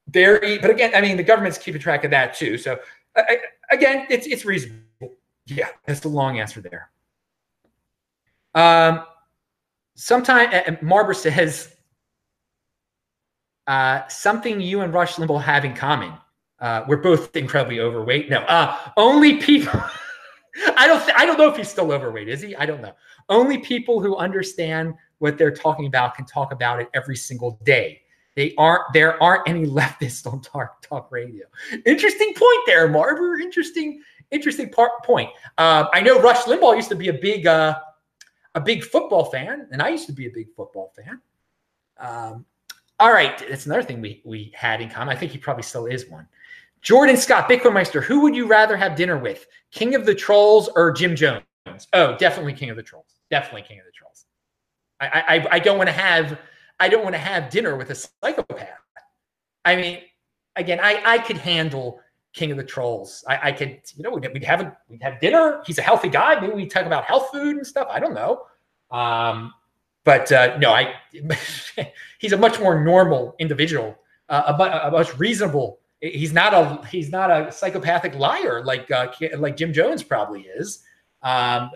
very, 0.09 0.59
but 0.59 0.69
again, 0.69 0.91
I 0.93 1.01
mean, 1.01 1.17
the 1.17 1.23
government's 1.23 1.57
keeping 1.57 1.81
track 1.81 2.03
of 2.03 2.11
that 2.11 2.35
too. 2.35 2.59
So 2.59 2.77
I, 3.15 3.39
again, 3.71 4.05
it's 4.09 4.27
it's 4.27 4.45
reasonable. 4.45 4.83
Yeah, 5.47 5.69
that's 5.85 6.01
the 6.01 6.09
long 6.09 6.39
answer 6.39 6.61
there. 6.61 6.91
Um, 8.53 9.05
sometime 9.95 10.49
uh, 10.49 10.71
Marber 10.83 11.15
says 11.15 11.75
uh, 13.69 14.07
something 14.07 14.59
you 14.59 14.81
and 14.81 14.91
Rush 14.91 15.15
Limbaugh 15.15 15.43
have 15.43 15.63
in 15.63 15.75
common. 15.75 16.11
Uh, 16.59 16.83
we're 16.87 16.97
both 16.97 17.35
incredibly 17.35 17.79
overweight. 17.79 18.27
No, 18.27 18.39
uh, 18.39 18.75
only 18.97 19.37
people. 19.37 19.79
I 20.75 20.87
don't. 20.87 20.99
Th- 21.01 21.13
I 21.15 21.25
don't 21.27 21.37
know 21.37 21.47
if 21.49 21.55
he's 21.55 21.69
still 21.69 21.91
overweight. 21.91 22.27
Is 22.27 22.41
he? 22.41 22.55
I 22.55 22.65
don't 22.65 22.81
know. 22.81 22.93
Only 23.29 23.59
people 23.59 24.01
who 24.01 24.17
understand 24.17 24.95
what 25.19 25.37
they're 25.37 25.55
talking 25.55 25.85
about 25.85 26.15
can 26.15 26.25
talk 26.25 26.51
about 26.51 26.81
it 26.81 26.89
every 26.95 27.15
single 27.15 27.59
day. 27.63 28.01
They 28.35 28.55
aren't. 28.57 28.91
There 28.91 29.21
aren't 29.21 29.47
any 29.47 29.65
leftists 29.79 30.25
on 30.25 30.41
talk 30.41 30.81
talk 30.81 31.11
radio. 31.11 31.45
Interesting 31.85 32.33
point 32.35 32.59
there, 32.65 32.89
Marver. 32.89 33.39
Interesting. 33.39 34.01
Interesting 34.31 34.71
part 34.71 35.03
point. 35.03 35.29
Uh, 35.59 35.85
I 35.93 36.01
know 36.01 36.19
Rush 36.19 36.43
Limbaugh 36.45 36.75
used 36.75 36.89
to 36.89 36.95
be 36.95 37.09
a 37.09 37.13
big, 37.13 37.45
uh, 37.45 37.79
a 38.55 38.61
big 38.61 38.83
football 38.83 39.25
fan, 39.25 39.67
and 39.71 39.79
I 39.81 39.89
used 39.89 40.07
to 40.07 40.13
be 40.13 40.25
a 40.25 40.31
big 40.31 40.47
football 40.55 40.91
fan. 40.95 41.21
Um, 41.99 42.45
all 42.99 43.11
right, 43.11 43.37
that's 43.49 43.65
another 43.65 43.83
thing 43.83 44.01
we 44.01 44.21
we 44.25 44.51
had 44.55 44.81
in 44.81 44.89
common. 44.89 45.15
I 45.15 45.19
think 45.19 45.31
he 45.31 45.37
probably 45.37 45.63
still 45.63 45.85
is 45.85 46.09
one. 46.09 46.27
Jordan 46.81 47.17
Scott, 47.17 47.49
Bitcoin 47.49 47.73
Meister, 47.73 48.01
who 48.01 48.21
would 48.21 48.35
you 48.35 48.47
rather 48.47 48.77
have 48.77 48.95
dinner 48.95 49.17
with, 49.17 49.45
King 49.71 49.95
of 49.95 50.05
the 50.05 50.15
Trolls 50.15 50.69
or 50.75 50.91
Jim 50.91 51.15
Jones? 51.15 51.43
Oh, 51.93 52.15
definitely 52.17 52.53
King 52.53 52.69
of 52.69 52.77
the 52.77 52.83
Trolls. 52.83 53.19
Definitely 53.29 53.63
King 53.63 53.79
of 53.79 53.85
the 53.85 53.91
Trolls. 53.91 54.25
I 54.99 55.23
I, 55.27 55.47
I 55.55 55.59
don't 55.59 55.77
want 55.77 55.87
to 55.87 55.93
have 55.93 56.39
I 56.79 56.89
don't 56.89 57.03
want 57.03 57.15
to 57.15 57.19
have 57.19 57.49
dinner 57.49 57.75
with 57.75 57.89
a 57.89 57.95
psychopath. 57.95 58.67
I 59.65 59.75
mean, 59.75 59.99
again, 60.55 60.79
I 60.81 61.01
I 61.05 61.17
could 61.19 61.37
handle 61.37 61.99
King 62.33 62.51
of 62.51 62.57
the 62.57 62.63
Trolls. 62.63 63.23
I, 63.27 63.49
I 63.49 63.51
could, 63.51 63.81
you 63.95 64.03
know, 64.03 64.11
we'd, 64.11 64.31
we'd 64.31 64.43
have 64.43 64.61
a, 64.61 64.77
we'd 64.87 65.01
have 65.01 65.19
dinner. 65.19 65.61
He's 65.65 65.77
a 65.77 65.81
healthy 65.81 66.09
guy. 66.09 66.39
Maybe 66.39 66.53
we 66.53 66.67
talk 66.67 66.85
about 66.85 67.05
health 67.05 67.29
food 67.31 67.57
and 67.57 67.65
stuff. 67.65 67.87
I 67.89 67.99
don't 67.99 68.13
know. 68.13 68.43
Um, 68.91 69.53
but 70.03 70.31
uh, 70.31 70.57
no, 70.57 70.71
I 70.71 70.95
he's 72.19 72.33
a 72.33 72.37
much 72.37 72.59
more 72.59 72.83
normal 72.83 73.35
individual, 73.39 73.97
uh, 74.29 74.53
a, 74.57 74.87
a, 74.87 74.91
much 74.91 75.17
reasonable. 75.17 75.79
He's 76.01 76.33
not 76.33 76.53
a 76.53 76.85
he's 76.87 77.09
not 77.09 77.29
a 77.29 77.51
psychopathic 77.51 78.15
liar 78.15 78.63
like 78.63 78.89
uh, 78.91 79.11
like 79.37 79.57
Jim 79.57 79.73
Jones 79.73 80.03
probably 80.03 80.41
is. 80.41 80.83
Um, 81.21 81.71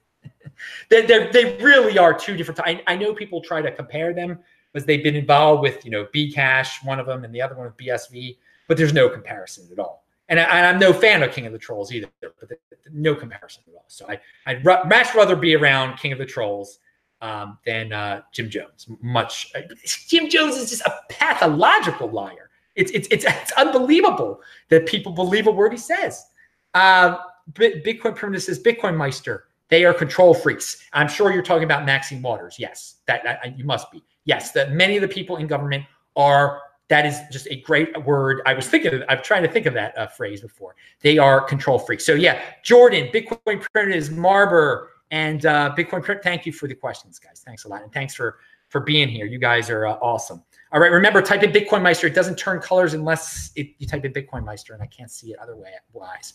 they 0.88 1.02
they 1.06 1.56
really 1.60 1.98
are 1.98 2.14
two 2.14 2.36
different. 2.36 2.60
I, 2.60 2.82
I 2.86 2.96
know 2.96 3.14
people 3.14 3.40
try 3.40 3.60
to 3.60 3.70
compare 3.70 4.14
them 4.14 4.38
because 4.72 4.86
they've 4.86 5.02
been 5.02 5.16
involved 5.16 5.62
with 5.62 5.84
you 5.84 5.90
know 5.90 6.06
Bcash, 6.06 6.84
one 6.84 6.98
of 6.98 7.06
them, 7.06 7.24
and 7.24 7.34
the 7.34 7.42
other 7.42 7.54
one 7.54 7.66
with 7.66 7.76
BSV, 7.76 8.36
but 8.68 8.76
there's 8.76 8.94
no 8.94 9.08
comparison 9.08 9.68
at 9.70 9.78
all. 9.78 10.04
And, 10.28 10.40
I, 10.40 10.60
am 10.60 10.78
no 10.78 10.94
fan 10.94 11.22
of 11.22 11.30
King 11.30 11.44
of 11.44 11.52
the 11.52 11.58
Trolls 11.58 11.92
either, 11.92 12.08
but 12.20 12.48
the, 12.48 12.56
the, 12.70 12.76
no 12.90 13.14
comparison 13.14 13.64
at 13.68 13.74
all. 13.74 13.84
So 13.88 14.06
I, 14.08 14.18
I'd 14.46 14.64
much 14.64 15.14
rather 15.14 15.36
be 15.36 15.54
around 15.54 15.98
King 15.98 16.12
of 16.12 16.18
the 16.18 16.24
Trolls 16.24 16.78
um, 17.22 17.58
than 17.64 17.92
uh, 17.92 18.22
Jim 18.32 18.50
Jones. 18.50 18.86
Much. 19.00 19.50
Uh, 19.54 19.60
Jim 20.08 20.28
Jones 20.28 20.56
is 20.56 20.68
just 20.68 20.82
a 20.82 20.92
pathological 21.08 22.10
liar. 22.10 22.50
It's 22.74 22.90
it's 22.90 23.08
it's, 23.10 23.24
it's 23.26 23.52
unbelievable 23.52 24.40
that 24.68 24.86
people 24.86 25.12
believe 25.12 25.46
a 25.46 25.50
word 25.50 25.72
he 25.72 25.78
says. 25.78 26.26
Uh, 26.74 27.16
Bitcoin 27.52 28.14
Primitive 28.14 28.42
says 28.42 28.62
Bitcoin 28.62 28.96
Meister. 28.96 29.44
They 29.68 29.84
are 29.84 29.94
control 29.94 30.34
freaks. 30.34 30.84
I'm 30.92 31.08
sure 31.08 31.32
you're 31.32 31.42
talking 31.42 31.64
about 31.64 31.86
Maxine 31.86 32.20
Waters. 32.20 32.56
Yes, 32.58 32.96
that, 33.06 33.24
that 33.24 33.58
you 33.58 33.64
must 33.64 33.90
be. 33.90 34.04
Yes, 34.24 34.52
that 34.52 34.72
many 34.72 34.96
of 34.96 35.02
the 35.02 35.08
people 35.08 35.36
in 35.38 35.46
government 35.46 35.84
are. 36.16 36.60
That 36.88 37.06
is 37.06 37.20
just 37.30 37.48
a 37.50 37.56
great 37.62 38.04
word. 38.04 38.42
I 38.44 38.52
was 38.52 38.68
thinking. 38.68 39.02
I'm 39.08 39.22
trying 39.22 39.42
to 39.44 39.48
think 39.48 39.64
of 39.64 39.72
that 39.74 39.96
uh, 39.96 40.08
phrase 40.08 40.42
before. 40.42 40.74
They 41.00 41.16
are 41.16 41.40
control 41.40 41.78
freaks. 41.78 42.04
So 42.04 42.12
yeah, 42.12 42.42
Jordan, 42.62 43.08
Bitcoin 43.14 43.66
Primitive 43.72 43.96
is 43.96 44.10
Marber. 44.10 44.88
And 45.12 45.44
uh, 45.44 45.74
Bitcoin, 45.76 46.22
thank 46.22 46.46
you 46.46 46.52
for 46.52 46.66
the 46.66 46.74
questions, 46.74 47.18
guys. 47.18 47.42
Thanks 47.44 47.64
a 47.64 47.68
lot, 47.68 47.82
and 47.82 47.92
thanks 47.92 48.14
for 48.14 48.38
for 48.70 48.80
being 48.80 49.08
here. 49.08 49.26
You 49.26 49.38
guys 49.38 49.68
are 49.68 49.86
uh, 49.86 49.98
awesome. 50.00 50.42
All 50.72 50.80
right, 50.80 50.90
remember, 50.90 51.20
type 51.20 51.42
in 51.42 51.52
Bitcoin 51.52 51.82
Meister. 51.82 52.06
It 52.06 52.14
doesn't 52.14 52.36
turn 52.36 52.58
colors 52.58 52.94
unless 52.94 53.50
it, 53.54 53.74
you 53.76 53.86
type 53.86 54.06
in 54.06 54.14
Bitcoin 54.14 54.42
Meister, 54.42 54.72
and 54.72 54.82
I 54.82 54.86
can't 54.86 55.10
see 55.10 55.32
it 55.32 55.38
otherwise. 55.38 56.32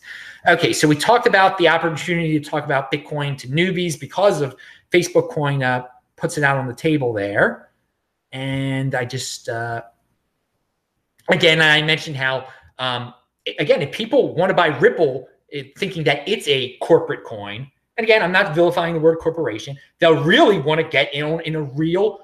Okay, 0.48 0.72
so 0.72 0.88
we 0.88 0.96
talked 0.96 1.26
about 1.26 1.58
the 1.58 1.68
opportunity 1.68 2.40
to 2.40 2.50
talk 2.50 2.64
about 2.64 2.92
Bitcoin 2.92 3.36
to 3.40 3.48
newbies 3.48 4.00
because 4.00 4.42
of 4.42 4.56
Facebook 4.92 5.32
Coin 5.32 5.64
uh, 5.64 5.88
puts 6.16 6.38
it 6.38 6.44
out 6.44 6.58
on 6.58 6.68
the 6.68 6.76
table 6.76 7.12
there. 7.12 7.70
And 8.32 8.94
I 8.94 9.06
just, 9.06 9.50
uh, 9.50 9.82
again, 11.30 11.60
I 11.60 11.82
mentioned 11.82 12.16
how, 12.16 12.48
um, 12.78 13.16
again, 13.58 13.82
if 13.82 13.92
people 13.92 14.36
want 14.36 14.52
to 14.52 14.54
buy 14.54 14.68
Ripple 14.68 15.28
it, 15.50 15.76
thinking 15.80 16.04
that 16.04 16.30
it's 16.30 16.48
a 16.48 16.78
corporate 16.78 17.24
coin. 17.24 17.72
And 17.98 18.04
again, 18.04 18.22
I'm 18.22 18.32
not 18.32 18.54
vilifying 18.54 18.94
the 18.94 19.00
word 19.00 19.18
corporation. 19.18 19.78
They'll 20.00 20.24
really 20.24 20.60
want 20.60 20.80
to 20.80 20.88
get 20.88 21.14
in 21.14 21.40
in 21.42 21.56
a 21.56 21.64
real, 21.64 22.20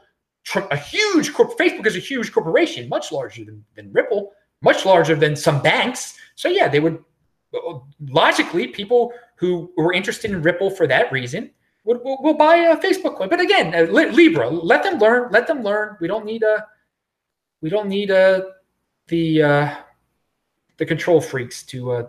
a 0.55 0.77
huge 0.77 1.33
corp. 1.33 1.57
Facebook 1.57 1.87
is 1.87 1.95
a 1.95 1.99
huge 1.99 2.31
corporation, 2.31 2.87
much 2.89 3.11
larger 3.11 3.43
than, 3.43 3.63
than 3.75 3.91
Ripple, 3.91 4.33
much 4.61 4.85
larger 4.85 5.15
than 5.15 5.35
some 5.35 5.61
banks. 5.61 6.17
So 6.35 6.47
yeah, 6.47 6.67
they 6.67 6.79
would 6.79 7.03
logically 8.07 8.67
people 8.67 9.13
who 9.35 9.71
were 9.77 9.93
interested 9.93 10.31
in 10.31 10.41
Ripple 10.41 10.69
for 10.69 10.87
that 10.87 11.11
reason 11.11 11.51
would 11.85 12.03
will, 12.03 12.21
will 12.21 12.35
buy 12.35 12.55
a 12.55 12.77
Facebook 12.77 13.17
coin. 13.17 13.29
But 13.29 13.39
again, 13.39 13.73
uh, 13.75 13.91
Libra, 13.91 14.49
let 14.49 14.83
them 14.83 14.99
learn. 14.99 15.31
Let 15.31 15.47
them 15.47 15.63
learn. 15.63 15.97
We 15.99 16.07
don't 16.07 16.25
need 16.25 16.43
a 16.43 16.67
we 17.61 17.69
don't 17.69 17.87
need 17.87 18.09
a 18.09 18.51
the 19.07 19.41
uh, 19.41 19.75
the 20.77 20.85
control 20.85 21.21
freaks 21.21 21.63
to 21.63 21.91
uh, 21.91 22.07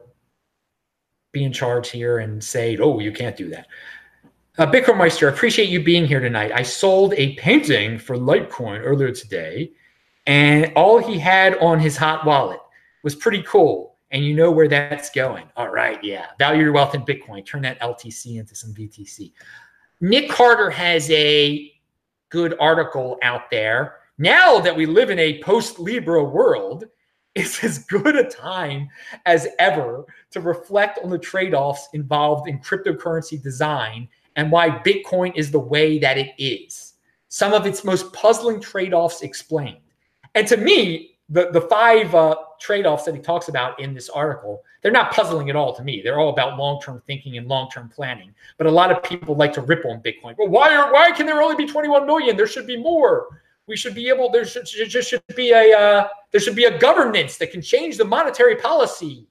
be 1.34 1.44
in 1.44 1.52
charge 1.52 1.90
here 1.90 2.20
and 2.20 2.42
say, 2.42 2.78
oh, 2.78 3.00
you 3.00 3.12
can't 3.12 3.36
do 3.36 3.50
that. 3.50 3.66
Uh, 4.56 4.70
Bitcoin 4.70 4.96
Meister, 4.96 5.28
appreciate 5.28 5.68
you 5.68 5.82
being 5.82 6.06
here 6.06 6.20
tonight. 6.20 6.52
I 6.54 6.62
sold 6.62 7.12
a 7.14 7.34
painting 7.34 7.98
for 7.98 8.16
Litecoin 8.16 8.80
earlier 8.82 9.10
today, 9.10 9.72
and 10.26 10.72
all 10.76 10.98
he 10.98 11.18
had 11.18 11.58
on 11.58 11.80
his 11.80 11.96
hot 11.96 12.24
wallet 12.24 12.60
was 13.02 13.14
pretty 13.14 13.42
cool. 13.42 13.96
And 14.12 14.24
you 14.24 14.32
know 14.32 14.52
where 14.52 14.68
that's 14.68 15.10
going. 15.10 15.46
All 15.56 15.70
right, 15.70 16.02
yeah. 16.04 16.26
Value 16.38 16.62
your 16.62 16.72
wealth 16.72 16.94
in 16.94 17.02
Bitcoin. 17.02 17.44
Turn 17.44 17.62
that 17.62 17.80
LTC 17.80 18.38
into 18.38 18.54
some 18.54 18.72
BTC. 18.72 19.32
Nick 20.00 20.30
Carter 20.30 20.70
has 20.70 21.10
a 21.10 21.72
good 22.28 22.54
article 22.60 23.18
out 23.22 23.50
there. 23.50 23.96
Now 24.18 24.60
that 24.60 24.76
we 24.76 24.86
live 24.86 25.10
in 25.10 25.18
a 25.18 25.42
post 25.42 25.80
Libra 25.80 26.22
world, 26.22 26.84
it's 27.34 27.62
as 27.64 27.78
good 27.78 28.16
a 28.16 28.24
time 28.24 28.88
as 29.26 29.48
ever 29.58 30.04
to 30.30 30.40
reflect 30.40 30.98
on 31.02 31.10
the 31.10 31.18
trade 31.18 31.54
offs 31.54 31.88
involved 31.92 32.48
in 32.48 32.58
cryptocurrency 32.60 33.42
design 33.42 34.08
and 34.36 34.50
why 34.50 34.70
Bitcoin 34.70 35.32
is 35.36 35.50
the 35.50 35.58
way 35.58 35.98
that 35.98 36.18
it 36.18 36.32
is. 36.38 36.94
Some 37.28 37.52
of 37.52 37.66
its 37.66 37.84
most 37.84 38.12
puzzling 38.12 38.60
trade 38.60 38.94
offs 38.94 39.22
explained. 39.22 39.78
And 40.34 40.46
to 40.48 40.56
me, 40.56 41.16
the, 41.28 41.50
the 41.50 41.62
five 41.62 42.14
uh, 42.14 42.36
trade 42.60 42.86
offs 42.86 43.04
that 43.04 43.14
he 43.14 43.20
talks 43.20 43.48
about 43.48 43.80
in 43.80 43.94
this 43.94 44.08
article, 44.08 44.62
they're 44.82 44.92
not 44.92 45.12
puzzling 45.12 45.50
at 45.50 45.56
all 45.56 45.74
to 45.74 45.82
me. 45.82 46.02
They're 46.02 46.18
all 46.18 46.28
about 46.30 46.58
long 46.58 46.80
term 46.80 47.02
thinking 47.06 47.38
and 47.38 47.48
long 47.48 47.70
term 47.70 47.88
planning. 47.88 48.34
But 48.58 48.66
a 48.66 48.70
lot 48.70 48.92
of 48.92 49.02
people 49.02 49.34
like 49.34 49.52
to 49.54 49.62
rip 49.62 49.84
on 49.86 50.02
Bitcoin. 50.02 50.36
Well, 50.36 50.48
why, 50.48 50.74
are, 50.74 50.92
why 50.92 51.10
can 51.12 51.26
there 51.26 51.42
only 51.42 51.56
be 51.56 51.66
21 51.70 52.06
million? 52.06 52.36
There 52.36 52.46
should 52.46 52.66
be 52.66 52.76
more 52.76 53.40
we 53.66 53.76
should 53.76 53.94
be 53.94 54.08
able 54.08 54.30
there 54.30 54.44
should, 54.44 54.66
just 54.66 55.08
should 55.08 55.22
be 55.36 55.52
a 55.52 55.76
uh, 55.76 56.08
there 56.30 56.40
should 56.40 56.56
be 56.56 56.64
a 56.64 56.78
governance 56.78 57.36
that 57.38 57.50
can 57.50 57.62
change 57.62 57.96
the 57.96 58.04
monetary 58.04 58.56
policy. 58.56 59.26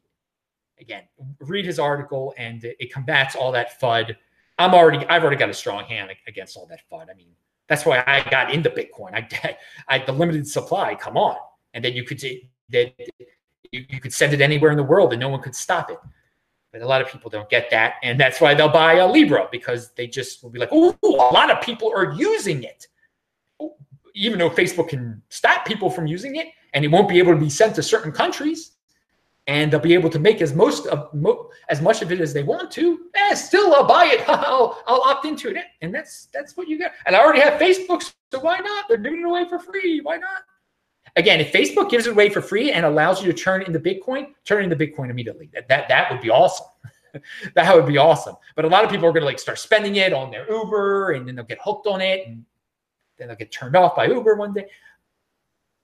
Again 0.80 1.04
read 1.40 1.66
his 1.66 1.80
article 1.80 2.34
and 2.38 2.64
it, 2.64 2.76
it 2.80 2.94
combats 2.94 3.36
all 3.36 3.52
that 3.52 3.80
fud. 3.80 4.16
I'm 4.58 4.74
already 4.74 5.06
i've 5.08 5.24
already 5.24 5.38
got 5.38 5.50
a 5.50 5.54
strong 5.54 5.86
hand 5.86 6.12
against 6.28 6.58
all 6.58 6.66
that 6.68 6.82
fud. 6.92 7.10
I 7.10 7.14
mean 7.14 7.32
that's 7.68 7.86
why 7.86 8.04
i 8.06 8.28
got 8.30 8.54
into 8.54 8.70
bitcoin. 8.70 9.14
I 9.14 9.58
i 9.88 10.00
the 10.00 10.12
limited 10.12 10.48
supply 10.48 10.96
come 10.96 11.18
on. 11.18 11.38
And 11.74 11.84
then 11.84 11.94
you 11.94 12.04
could 12.04 12.20
that 12.70 12.94
you, 13.72 13.86
you 13.90 14.00
could 14.00 14.14
send 14.14 14.34
it 14.34 14.42
anywhere 14.42 14.72
in 14.72 14.78
the 14.78 14.84
world 14.84 15.14
and 15.14 15.20
no 15.20 15.30
one 15.30 15.42
could 15.42 15.56
stop 15.56 15.90
it. 15.90 16.00
But 16.72 16.82
a 16.82 16.88
lot 16.88 17.02
of 17.02 17.08
people 17.08 17.30
don't 17.30 17.50
get 17.50 17.70
that. 17.70 17.96
And 18.02 18.20
that's 18.20 18.42
why 18.42 18.56
they'll 18.56 18.68
buy 18.68 18.96
a 18.96 19.08
libra 19.08 19.48
because 19.52 19.92
they 19.94 20.08
just 20.08 20.44
will 20.44 20.50
be 20.50 20.60
like 20.60 20.70
oh 20.72 20.98
a 21.04 21.08
lot 21.08 21.52
of 21.52 21.62
people 21.62 21.94
are 21.96 22.14
using 22.14 22.64
it 22.64 22.88
even 24.14 24.40
though 24.40 24.50
Facebook 24.50 24.90
can 24.90 25.22
stop 25.30 25.66
people 25.66 25.90
from 25.90 26.08
using 26.08 26.36
it 26.36 26.48
and 26.74 26.86
it 26.86 26.90
won't 26.90 27.10
be 27.10 27.20
able 27.20 27.34
to 27.34 27.40
be 27.40 27.50
sent 27.50 27.76
to 27.76 27.84
certain 27.84 28.12
countries 28.12 28.72
and 29.48 29.72
they'll 29.72 29.80
be 29.80 29.94
able 29.94 30.10
to 30.10 30.20
make 30.20 30.42
as 30.42 30.54
most 30.54 30.88
of 30.88 31.14
mo- 31.14 31.50
as 31.70 31.82
much 31.82 32.02
of 32.02 32.12
it 32.12 32.22
as 32.22 32.34
they 32.34 32.44
want 32.44 32.72
to, 32.72 33.08
eh, 33.16 33.36
still 33.36 33.74
I'll 33.74 33.86
buy 33.86 34.06
it. 34.06 34.24
I'll, 34.30 34.82
I'll 34.88 35.02
opt 35.02 35.26
into 35.26 35.50
it. 35.50 35.66
And 35.82 35.94
that's 35.94 36.28
that's 36.34 36.56
what 36.56 36.68
you 36.68 36.78
get. 36.78 36.94
And 37.06 37.16
I 37.16 37.20
already 37.20 37.42
have 37.42 37.60
Facebook, 37.60 38.10
so 38.32 38.40
why 38.40 38.60
not? 38.60 38.86
They're 38.88 38.98
giving 38.98 39.20
it 39.20 39.26
away 39.26 39.48
for 39.50 39.60
free. 39.60 40.00
Why 40.02 40.18
not? 40.18 40.44
Again, 41.16 41.40
if 41.40 41.52
Facebook 41.52 41.92
gives 41.92 42.08
it 42.08 42.12
away 42.12 42.30
for 42.30 42.42
free 42.42 42.72
and 42.72 42.86
allows 42.86 43.24
you 43.24 43.32
to 43.32 43.38
turn 43.38 43.62
into 43.64 43.80
Bitcoin, 43.80 44.30
turn 44.46 44.64
into 44.64 44.76
Bitcoin 44.76 45.10
immediately. 45.10 45.50
That 45.54 45.68
that, 45.68 45.88
that 45.90 46.12
would 46.12 46.22
be 46.22 46.30
awesome. 46.30 46.68
that 47.56 47.76
would 47.76 47.86
be 47.86 47.98
awesome. 47.98 48.36
But 48.56 48.66
a 48.66 48.68
lot 48.68 48.84
of 48.84 48.90
people 48.90 49.06
are 49.08 49.12
going 49.12 49.22
to 49.22 49.28
like 49.28 49.40
start 49.40 49.60
spending 49.60 49.98
it 49.98 50.14
on 50.14 50.32
their 50.32 50.50
Uber 50.52 51.12
and 51.12 51.28
then 51.28 51.36
they'll 51.36 51.46
get 51.46 51.60
hooked 51.64 51.86
on 51.86 52.02
it 52.02 52.28
and 52.28 52.46
then 53.18 53.28
they'll 53.28 53.38
get 53.38 53.52
turned 53.52 53.76
off 53.76 53.96
by 53.96 54.06
Uber 54.06 54.36
one 54.36 54.54
day. 54.54 54.66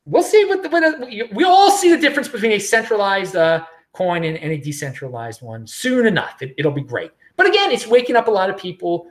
We'll 0.06 0.24
see 0.24 0.46
what 0.46 0.64
the, 0.64 0.70
what 0.70 1.36
we 1.36 1.44
all 1.44 1.72
see 1.72 1.94
the 1.94 2.02
difference 2.02 2.28
between 2.28 2.54
a 2.54 2.60
centralized 2.60 3.36
uh, 3.36 3.66
coin 3.94 4.24
and, 4.24 4.38
and, 4.38 4.52
a 4.52 4.58
decentralized 4.58 5.42
one 5.42 5.68
soon 5.68 6.08
enough. 6.08 6.42
It, 6.42 6.64
will 6.64 6.72
be 6.72 6.82
great. 6.82 7.12
But 7.36 7.48
again, 7.48 7.72
it's 7.72 7.86
waking 7.86 8.16
up 8.16 8.28
a 8.28 8.32
lot 8.32 8.50
of 8.50 8.58
people. 8.58 9.08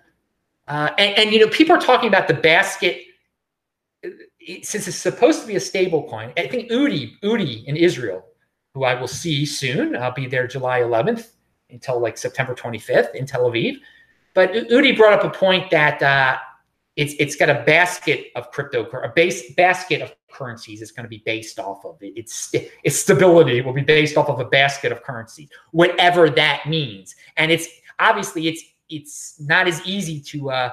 Uh, 0.66 0.90
and, 0.98 1.16
and, 1.18 1.32
you 1.32 1.40
know, 1.40 1.48
people 1.48 1.76
are 1.76 1.80
talking 1.80 2.08
about 2.08 2.26
the 2.26 2.34
basket 2.34 3.02
since 4.62 4.88
it's 4.88 4.96
supposed 4.96 5.40
to 5.42 5.46
be 5.46 5.56
a 5.56 5.60
stable 5.60 6.08
coin. 6.08 6.32
I 6.36 6.46
think 6.46 6.70
Udi, 6.70 7.18
Udi 7.20 7.64
in 7.64 7.76
Israel, 7.76 8.24
who 8.74 8.84
I 8.84 8.98
will 8.98 9.08
see 9.08 9.44
soon. 9.44 9.96
I'll 9.96 10.12
be 10.12 10.26
there 10.26 10.46
July 10.46 10.80
11th 10.80 11.30
until 11.70 12.00
like 12.00 12.16
September 12.16 12.54
25th 12.54 13.14
in 13.14 13.26
Tel 13.26 13.50
Aviv. 13.50 13.76
But 14.34 14.52
Udi 14.52 14.96
brought 14.96 15.12
up 15.12 15.24
a 15.24 15.36
point 15.36 15.70
that 15.70 16.02
uh, 16.02 16.38
it's 16.98 17.14
it's 17.20 17.36
got 17.36 17.48
a 17.48 17.62
basket 17.64 18.26
of 18.34 18.50
crypto 18.50 18.84
a 18.84 19.08
base 19.08 19.54
basket 19.54 20.02
of 20.02 20.12
currencies 20.28 20.82
it's 20.82 20.90
going 20.90 21.04
to 21.04 21.08
be 21.08 21.22
based 21.24 21.60
off 21.60 21.84
of. 21.84 21.96
It 22.02 22.12
it's 22.16 22.52
its 22.52 22.98
stability 22.98 23.60
will 23.60 23.72
be 23.72 23.82
based 23.82 24.16
off 24.16 24.28
of 24.28 24.40
a 24.40 24.44
basket 24.44 24.90
of 24.90 25.02
currencies 25.02 25.48
whatever 25.70 26.28
that 26.28 26.64
means. 26.66 27.14
And 27.36 27.52
it's 27.52 27.68
obviously 28.00 28.48
it's 28.48 28.62
it's 28.90 29.40
not 29.40 29.68
as 29.68 29.80
easy 29.86 30.20
to 30.22 30.50
uh 30.50 30.70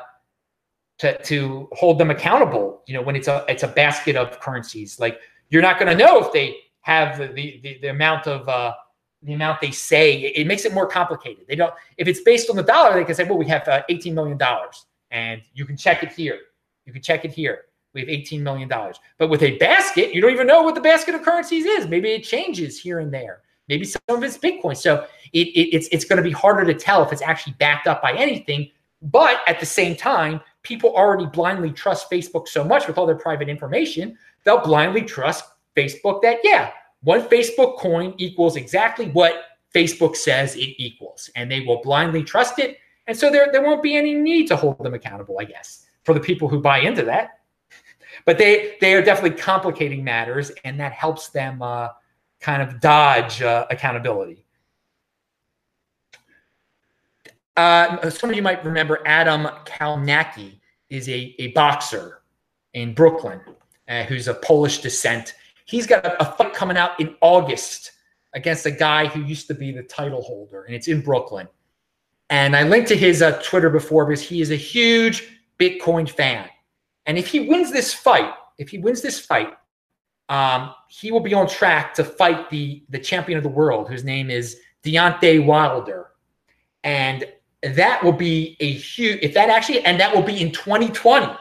to 0.97 1.21
to 1.23 1.69
hold 1.73 1.99
them 1.99 2.09
accountable 2.09 2.81
you 2.87 2.95
know 2.95 3.03
when 3.03 3.15
it's 3.15 3.27
a 3.27 3.45
it's 3.47 3.63
a 3.63 3.67
basket 3.67 4.15
of 4.15 4.39
currencies. 4.39 4.99
Like 4.99 5.19
you're 5.51 5.61
not 5.61 5.77
going 5.79 5.95
to 5.95 6.03
know 6.03 6.25
if 6.25 6.33
they 6.33 6.57
have 6.81 7.19
the, 7.19 7.59
the 7.61 7.77
the 7.83 7.89
amount 7.89 8.25
of 8.25 8.49
uh 8.49 8.73
the 9.21 9.33
amount 9.33 9.61
they 9.61 9.71
say. 9.71 10.15
It, 10.23 10.41
it 10.41 10.47
makes 10.47 10.65
it 10.65 10.73
more 10.73 10.87
complicated. 10.87 11.45
They 11.47 11.55
don't 11.55 11.73
if 11.97 12.07
it's 12.07 12.21
based 12.21 12.49
on 12.49 12.55
the 12.55 12.63
dollar 12.63 12.95
they 12.95 13.05
can 13.05 13.13
say 13.13 13.25
well 13.25 13.37
we 13.37 13.47
have 13.47 13.67
uh, 13.67 13.83
18 13.89 14.15
million 14.15 14.39
dollars 14.39 14.87
and 15.11 15.41
you 15.53 15.65
can 15.65 15.77
check 15.77 16.03
it 16.03 16.11
here. 16.11 16.39
You 16.85 16.93
can 16.93 17.01
check 17.01 17.25
it 17.25 17.31
here. 17.31 17.65
We 17.93 18.01
have 18.01 18.09
$18 18.09 18.41
million. 18.41 18.69
But 19.17 19.29
with 19.29 19.41
a 19.41 19.57
basket, 19.57 20.13
you 20.13 20.21
don't 20.21 20.31
even 20.31 20.47
know 20.47 20.63
what 20.63 20.75
the 20.75 20.81
basket 20.81 21.15
of 21.15 21.23
currencies 21.23 21.65
is. 21.65 21.87
Maybe 21.87 22.11
it 22.11 22.23
changes 22.23 22.79
here 22.79 22.99
and 22.99 23.13
there. 23.13 23.41
Maybe 23.67 23.85
some 23.85 24.01
of 24.09 24.23
it's 24.23 24.37
Bitcoin. 24.37 24.77
So 24.77 25.07
it, 25.33 25.47
it, 25.47 25.75
it's, 25.75 25.87
it's 25.91 26.05
going 26.05 26.17
to 26.17 26.23
be 26.23 26.31
harder 26.31 26.65
to 26.65 26.73
tell 26.73 27.03
if 27.03 27.11
it's 27.11 27.21
actually 27.21 27.53
backed 27.53 27.87
up 27.87 28.01
by 28.01 28.13
anything. 28.13 28.69
But 29.01 29.39
at 29.47 29.59
the 29.59 29.65
same 29.65 29.95
time, 29.95 30.41
people 30.61 30.91
already 30.91 31.25
blindly 31.25 31.71
trust 31.71 32.11
Facebook 32.11 32.47
so 32.47 32.63
much 32.63 32.87
with 32.87 32.97
all 32.97 33.05
their 33.05 33.15
private 33.15 33.49
information, 33.49 34.17
they'll 34.43 34.61
blindly 34.61 35.01
trust 35.01 35.45
Facebook 35.75 36.21
that, 36.21 36.39
yeah, 36.43 36.71
one 37.01 37.21
Facebook 37.21 37.77
coin 37.77 38.13
equals 38.17 38.55
exactly 38.55 39.09
what 39.11 39.45
Facebook 39.73 40.15
says 40.15 40.55
it 40.55 40.73
equals. 40.77 41.29
And 41.35 41.49
they 41.49 41.61
will 41.61 41.81
blindly 41.81 42.23
trust 42.23 42.59
it 42.59 42.77
and 43.07 43.17
so 43.17 43.29
there, 43.29 43.49
there 43.51 43.61
won't 43.61 43.83
be 43.83 43.95
any 43.95 44.13
need 44.13 44.47
to 44.47 44.55
hold 44.55 44.79
them 44.79 44.93
accountable, 44.93 45.37
I 45.39 45.45
guess, 45.45 45.85
for 46.03 46.13
the 46.13 46.19
people 46.19 46.47
who 46.47 46.59
buy 46.59 46.79
into 46.79 47.03
that. 47.03 47.39
But 48.23 48.37
they 48.37 48.77
they 48.79 48.93
are 48.93 49.01
definitely 49.01 49.37
complicating 49.37 50.03
matters, 50.03 50.49
and 50.63 50.79
that 50.79 50.93
helps 50.93 51.29
them 51.29 51.61
uh, 51.61 51.89
kind 52.39 52.61
of 52.61 52.79
dodge 52.79 53.41
uh, 53.41 53.67
accountability. 53.69 54.45
Uh, 57.57 58.09
some 58.09 58.29
of 58.29 58.35
you 58.35 58.41
might 58.41 58.63
remember 58.63 59.01
Adam 59.05 59.47
Kownacki 59.65 60.59
is 60.89 61.07
a, 61.09 61.35
a 61.39 61.51
boxer 61.51 62.21
in 62.73 62.93
Brooklyn 62.93 63.41
uh, 63.87 64.03
who's 64.03 64.27
of 64.27 64.41
Polish 64.41 64.79
descent. 64.79 65.35
He's 65.65 65.87
got 65.87 66.05
a, 66.05 66.21
a 66.21 66.35
fight 66.35 66.53
coming 66.53 66.77
out 66.77 66.99
in 66.99 67.15
August 67.21 67.91
against 68.33 68.65
a 68.65 68.71
guy 68.71 69.07
who 69.07 69.21
used 69.21 69.47
to 69.47 69.53
be 69.53 69.71
the 69.71 69.83
title 69.83 70.21
holder, 70.21 70.63
and 70.63 70.75
it's 70.75 70.87
in 70.87 71.01
Brooklyn. 71.01 71.47
And 72.29 72.55
I 72.55 72.63
linked 72.63 72.87
to 72.89 72.97
his 72.97 73.21
uh, 73.21 73.39
Twitter 73.43 73.69
before 73.69 74.05
because 74.05 74.21
he 74.21 74.41
is 74.41 74.51
a 74.51 74.55
huge 74.55 75.27
Bitcoin 75.59 76.09
fan. 76.09 76.49
And 77.05 77.17
if 77.17 77.27
he 77.27 77.41
wins 77.41 77.71
this 77.71 77.93
fight, 77.93 78.33
if 78.57 78.69
he 78.69 78.77
wins 78.79 79.01
this 79.01 79.19
fight, 79.19 79.53
um, 80.29 80.73
he 80.87 81.11
will 81.11 81.19
be 81.19 81.33
on 81.33 81.47
track 81.47 81.93
to 81.95 82.03
fight 82.03 82.49
the 82.49 82.83
the 82.89 82.97
champion 82.97 83.37
of 83.37 83.43
the 83.43 83.49
world, 83.49 83.87
whose 83.87 84.03
name 84.03 84.31
is 84.31 84.59
Deontay 84.83 85.45
Wilder, 85.45 86.07
and 86.83 87.25
that 87.61 88.03
will 88.03 88.11
be 88.11 88.57
a 88.59 88.71
huge. 88.71 89.19
If 89.21 89.33
that 89.35 89.49
actually, 89.49 89.85
and 89.85 89.99
that 89.99 90.15
will 90.15 90.23
be 90.23 90.41
in 90.41 90.51
2020. 90.51 91.31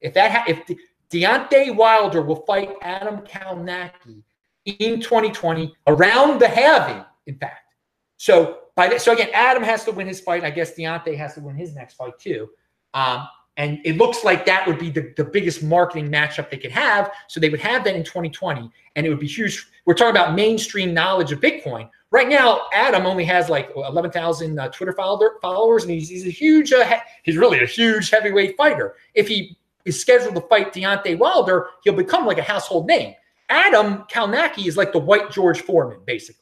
If 0.00 0.14
that 0.14 0.30
ha- 0.30 0.44
if 0.46 0.64
De- 0.66 0.78
Deontay 1.10 1.74
Wilder 1.74 2.22
will 2.22 2.44
fight 2.46 2.70
Adam 2.82 3.18
Kownacki 3.18 4.22
in 4.64 5.00
2020 5.00 5.74
around 5.88 6.40
the 6.40 6.48
halving, 6.48 7.04
in 7.26 7.36
fact. 7.36 7.74
So 8.18 8.60
by 8.74 8.96
so 8.96 9.12
again, 9.12 9.28
Adam 9.34 9.62
has 9.62 9.84
to 9.84 9.92
win 9.92 10.06
his 10.06 10.20
fight. 10.20 10.44
I 10.44 10.50
guess 10.50 10.74
Deontay 10.74 11.16
has 11.16 11.34
to 11.34 11.40
win 11.40 11.56
his 11.56 11.74
next 11.74 11.94
fight 11.94 12.18
too. 12.18 12.48
Um, 12.94 13.28
and 13.58 13.80
it 13.84 13.98
looks 13.98 14.24
like 14.24 14.46
that 14.46 14.66
would 14.66 14.78
be 14.78 14.90
the, 14.90 15.12
the 15.16 15.24
biggest 15.24 15.62
marketing 15.62 16.10
matchup 16.10 16.50
they 16.50 16.56
could 16.56 16.72
have. 16.72 17.12
So 17.28 17.38
they 17.38 17.50
would 17.50 17.60
have 17.60 17.84
that 17.84 17.94
in 17.94 18.02
2020, 18.02 18.70
and 18.96 19.06
it 19.06 19.10
would 19.10 19.20
be 19.20 19.26
huge. 19.26 19.68
We're 19.84 19.94
talking 19.94 20.16
about 20.16 20.34
mainstream 20.34 20.94
knowledge 20.94 21.32
of 21.32 21.40
Bitcoin. 21.40 21.90
right 22.10 22.28
now, 22.28 22.62
Adam 22.72 23.04
only 23.04 23.24
has 23.24 23.50
like 23.50 23.70
11,000 23.76 24.58
uh, 24.58 24.68
Twitter 24.68 24.94
followers, 24.94 25.82
and 25.84 25.92
he's, 25.92 26.08
he's 26.08 26.26
a 26.26 26.30
huge, 26.30 26.72
uh, 26.72 26.98
he's 27.24 27.36
really 27.36 27.62
a 27.62 27.66
huge 27.66 28.08
heavyweight 28.08 28.56
fighter. 28.56 28.94
If 29.14 29.28
he 29.28 29.58
is 29.84 30.00
scheduled 30.00 30.34
to 30.36 30.40
fight 30.42 30.72
Deontay 30.72 31.18
Wilder, 31.18 31.68
he'll 31.84 31.94
become 31.94 32.24
like 32.24 32.38
a 32.38 32.42
household 32.42 32.86
name. 32.86 33.14
Adam 33.50 34.04
Kownacki 34.10 34.66
is 34.66 34.78
like 34.78 34.92
the 34.92 34.98
white 34.98 35.30
George 35.30 35.60
Foreman, 35.60 35.98
basically. 36.06 36.41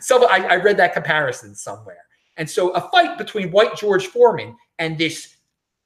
So 0.00 0.28
I, 0.28 0.38
I 0.38 0.56
read 0.56 0.76
that 0.78 0.92
comparison 0.92 1.54
somewhere. 1.54 2.04
And 2.36 2.48
so 2.48 2.70
a 2.70 2.80
fight 2.90 3.18
between 3.18 3.50
white 3.50 3.76
George 3.76 4.08
Foreman 4.08 4.56
and 4.78 4.98
this 4.98 5.36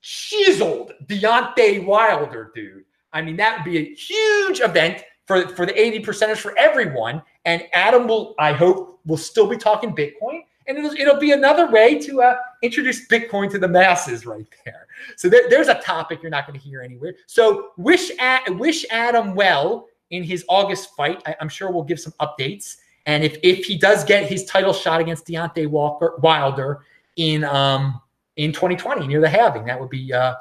chiseled 0.00 0.92
Deontay 1.06 1.85
Wilder 1.85 2.50
dude. 2.54 2.85
I 3.12 3.22
mean, 3.22 3.37
that 3.37 3.59
would 3.59 3.70
be 3.70 3.78
a 3.78 3.94
huge 3.94 4.61
event 4.61 5.02
for, 5.26 5.48
for 5.48 5.66
the 5.66 5.80
80 5.80 6.02
percenters 6.04 6.38
for 6.38 6.56
everyone. 6.59 7.22
And 7.44 7.64
Adam 7.72 8.06
will, 8.06 8.35
I 8.38 8.52
hope, 8.52 9.00
will 9.06 9.16
still 9.16 9.46
be 9.46 9.56
talking 9.56 9.94
Bitcoin. 9.94 10.42
And 10.66 10.78
it'll, 10.78 10.92
it'll 10.92 11.18
be 11.18 11.33
another 11.33 11.70
way 11.70 11.98
to 11.98 12.22
uh, 12.22 12.37
introduce 12.62 13.06
Bitcoin 13.09 13.50
to 13.50 13.59
the 13.59 13.68
masses 13.68 14.26
right 14.26 14.46
there. 14.64 14.87
So 15.16 15.28
there, 15.28 15.48
there's 15.48 15.68
a 15.68 15.80
topic 15.80 16.22
you're 16.22 16.30
not 16.30 16.46
going 16.46 16.59
to 16.59 16.64
hear 16.64 16.83
anywhere. 16.83 17.14
So 17.26 17.70
wish, 17.76 18.11
wish 18.48 18.85
Adam 18.90 19.35
well 19.35 19.88
in 20.11 20.22
his 20.22 20.44
August 20.48 20.94
fight. 20.96 21.22
I, 21.26 21.35
am 21.40 21.48
sure 21.48 21.70
we'll 21.70 21.85
give 21.85 22.00
some 22.00 22.14
updates. 22.20 22.76
And 23.07 23.25
if, 23.25 23.39
if 23.43 23.65
he 23.65 23.77
does 23.79 24.05
get 24.05 24.29
his 24.29 24.45
title 24.45 24.73
shot 24.73 25.01
against 25.01 25.27
Deontay 25.27 25.67
Walker, 25.67 26.17
Wilder 26.23 26.85
in 27.17 27.45
um, 27.45 28.01
in 28.37 28.53
2020 28.53 29.07
near 29.07 29.21
the 29.21 29.29
halving, 29.29 29.65
that 29.67 29.79
would 29.79 29.91
be 29.91 30.13
uh, 30.13 30.35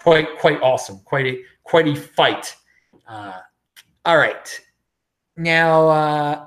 quite 0.00 0.38
quite 0.38 0.60
awesome. 0.62 1.00
Quite 1.04 1.26
a 1.26 1.38
quite 1.64 1.88
a 1.88 1.94
fight. 1.94 2.54
Uh, 3.06 3.40
all 4.04 4.18
right, 4.18 4.60
now 5.36 5.88
uh, 5.88 6.46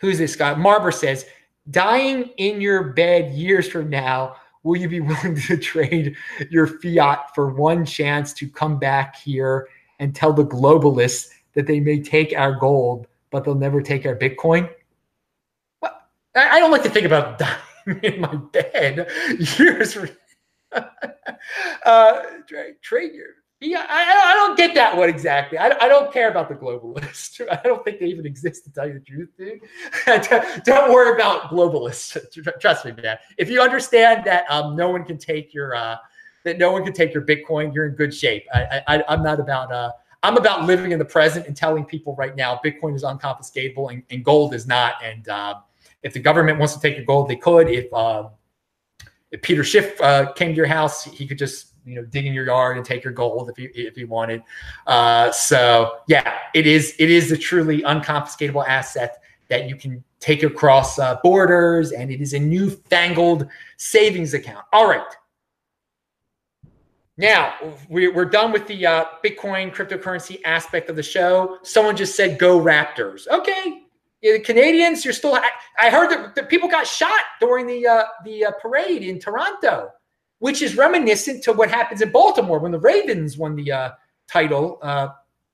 who's 0.00 0.18
this 0.18 0.36
guy? 0.36 0.54
Marber 0.54 0.92
says, 0.92 1.26
"Dying 1.70 2.30
in 2.36 2.60
your 2.60 2.92
bed 2.92 3.34
years 3.34 3.68
from 3.68 3.90
now." 3.90 4.36
Will 4.64 4.76
you 4.76 4.88
be 4.88 5.00
willing 5.00 5.36
to 5.36 5.56
trade 5.56 6.16
your 6.50 6.66
fiat 6.66 7.34
for 7.34 7.54
one 7.54 7.86
chance 7.86 8.32
to 8.34 8.48
come 8.48 8.78
back 8.78 9.16
here 9.16 9.68
and 9.98 10.14
tell 10.14 10.32
the 10.32 10.44
globalists 10.44 11.28
that 11.54 11.66
they 11.66 11.80
may 11.80 12.00
take 12.00 12.34
our 12.36 12.52
gold, 12.52 13.06
but 13.30 13.44
they'll 13.44 13.54
never 13.54 13.82
take 13.82 14.06
our 14.06 14.16
Bitcoin? 14.16 14.70
Well, 15.82 16.00
I 16.34 16.58
don't 16.58 16.70
like 16.70 16.82
to 16.84 16.90
think 16.90 17.06
about 17.06 17.38
dying 17.38 17.58
in 18.02 18.20
my 18.20 18.34
bed 18.34 19.08
years. 19.58 19.98
uh, 21.84 22.22
trade, 22.46 22.74
trade 22.82 23.14
your. 23.14 23.26
Yeah, 23.60 23.84
I, 23.88 24.32
I 24.32 24.34
don't 24.34 24.56
get 24.56 24.72
that 24.76 24.96
one 24.96 25.08
exactly. 25.08 25.58
I, 25.58 25.76
I 25.80 25.88
don't 25.88 26.12
care 26.12 26.30
about 26.30 26.48
the 26.48 26.54
globalists. 26.54 27.40
I 27.50 27.60
don't 27.64 27.84
think 27.84 27.98
they 27.98 28.06
even 28.06 28.24
exist 28.24 28.62
to 28.64 28.70
tell 28.70 28.86
you 28.86 28.94
the 28.94 29.00
truth, 29.00 29.30
dude. 29.36 29.60
don't 30.64 30.92
worry 30.92 31.16
about 31.16 31.50
globalists. 31.50 32.16
Trust 32.60 32.84
me, 32.84 32.92
man. 33.02 33.18
If 33.36 33.50
you 33.50 33.60
understand 33.60 34.24
that 34.26 34.44
um, 34.48 34.76
no 34.76 34.90
one 34.90 35.04
can 35.04 35.18
take 35.18 35.52
your 35.52 35.74
uh, 35.74 35.96
that 36.44 36.58
no 36.58 36.70
one 36.70 36.84
can 36.84 36.92
take 36.92 37.12
your 37.12 37.24
Bitcoin, 37.24 37.74
you're 37.74 37.86
in 37.86 37.94
good 37.94 38.14
shape. 38.14 38.46
I, 38.54 38.80
I, 38.86 39.04
I'm 39.08 39.24
not 39.24 39.40
about 39.40 39.72
uh, 39.72 39.90
I'm 40.22 40.36
about 40.36 40.64
living 40.64 40.92
in 40.92 40.98
the 40.98 41.04
present 41.04 41.46
and 41.46 41.56
telling 41.56 41.84
people 41.84 42.14
right 42.16 42.34
now 42.34 42.60
Bitcoin 42.64 42.94
is 42.94 43.04
unconfiscatable 43.04 43.92
and, 43.92 44.02
and 44.10 44.24
gold 44.24 44.52
is 44.54 44.66
not. 44.66 44.94
And 45.02 45.28
uh, 45.28 45.54
if 46.02 46.12
the 46.12 46.20
government 46.20 46.58
wants 46.58 46.74
to 46.74 46.80
take 46.80 46.96
your 46.96 47.04
gold, 47.04 47.28
they 47.28 47.36
could. 47.36 47.68
If 47.68 47.92
uh, 47.92 48.28
if 49.30 49.42
Peter 49.42 49.62
Schiff 49.62 50.00
uh, 50.00 50.32
came 50.32 50.50
to 50.50 50.56
your 50.56 50.66
house, 50.66 51.04
he 51.04 51.26
could 51.26 51.38
just 51.38 51.74
you 51.84 51.94
know 51.94 52.04
dig 52.04 52.26
in 52.26 52.34
your 52.34 52.46
yard 52.46 52.76
and 52.76 52.84
take 52.84 53.04
your 53.04 53.12
gold 53.12 53.48
if 53.48 53.56
he 53.56 53.66
if 53.80 53.94
he 53.94 54.04
wanted. 54.04 54.42
Uh, 54.86 55.30
so 55.30 55.98
yeah, 56.08 56.38
it 56.54 56.66
is 56.66 56.94
it 56.98 57.10
is 57.10 57.30
a 57.30 57.36
truly 57.36 57.82
unconfiscatable 57.82 58.66
asset 58.66 59.22
that 59.48 59.68
you 59.68 59.76
can 59.76 60.02
take 60.20 60.42
across 60.42 60.98
uh, 60.98 61.16
borders, 61.22 61.92
and 61.92 62.10
it 62.10 62.20
is 62.20 62.34
a 62.34 62.38
newfangled 62.38 63.48
savings 63.76 64.34
account. 64.34 64.64
All 64.72 64.88
right. 64.88 65.14
Now 67.18 67.54
we're 67.88 68.24
done 68.24 68.52
with 68.52 68.68
the 68.68 68.86
uh, 68.86 69.04
Bitcoin 69.24 69.74
cryptocurrency 69.74 70.40
aspect 70.44 70.88
of 70.88 70.94
the 70.94 71.02
show. 71.02 71.58
Someone 71.64 71.96
just 71.96 72.14
said, 72.14 72.38
"Go 72.38 72.60
Raptors." 72.60 73.26
Okay, 73.26 73.82
the 74.22 74.38
Canadians, 74.38 75.04
you're 75.04 75.12
still. 75.12 75.34
I, 75.34 75.50
I 75.80 75.90
heard 75.90 76.10
that, 76.10 76.36
that, 76.36 76.48
people 76.48 76.68
got 76.68 76.86
shot 76.86 77.20
during 77.40 77.66
the 77.66 77.86
uh, 77.86 78.04
the 78.24 78.46
uh, 78.46 78.50
parade 78.62 79.02
in 79.02 79.18
Toronto, 79.18 79.90
which 80.38 80.62
is 80.62 80.76
reminiscent 80.76 81.42
to 81.42 81.52
what 81.52 81.70
happens 81.70 82.02
in 82.02 82.12
Baltimore 82.12 82.60
when 82.60 82.70
the 82.70 82.78
Ravens 82.78 83.36
won 83.36 83.56
the 83.56 83.72
uh, 83.72 83.90
title. 84.28 84.78
Uh, 84.80 85.08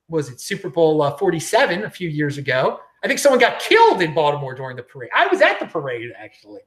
was 0.07 0.29
it 0.29 0.39
Super 0.39 0.69
Bowl 0.69 1.01
uh, 1.01 1.17
47 1.17 1.83
a 1.83 1.89
few 1.89 2.09
years 2.09 2.37
ago? 2.37 2.79
I 3.05 3.07
think 3.07 3.19
someone 3.19 3.39
got 3.39 3.59
killed 3.59 4.01
in 4.01 4.15
Baltimore 4.15 4.55
during 4.55 4.75
the 4.75 4.81
parade. 4.81 5.11
I 5.15 5.27
was 5.27 5.39
at 5.39 5.59
the 5.59 5.67
parade 5.67 6.11
actually. 6.17 6.61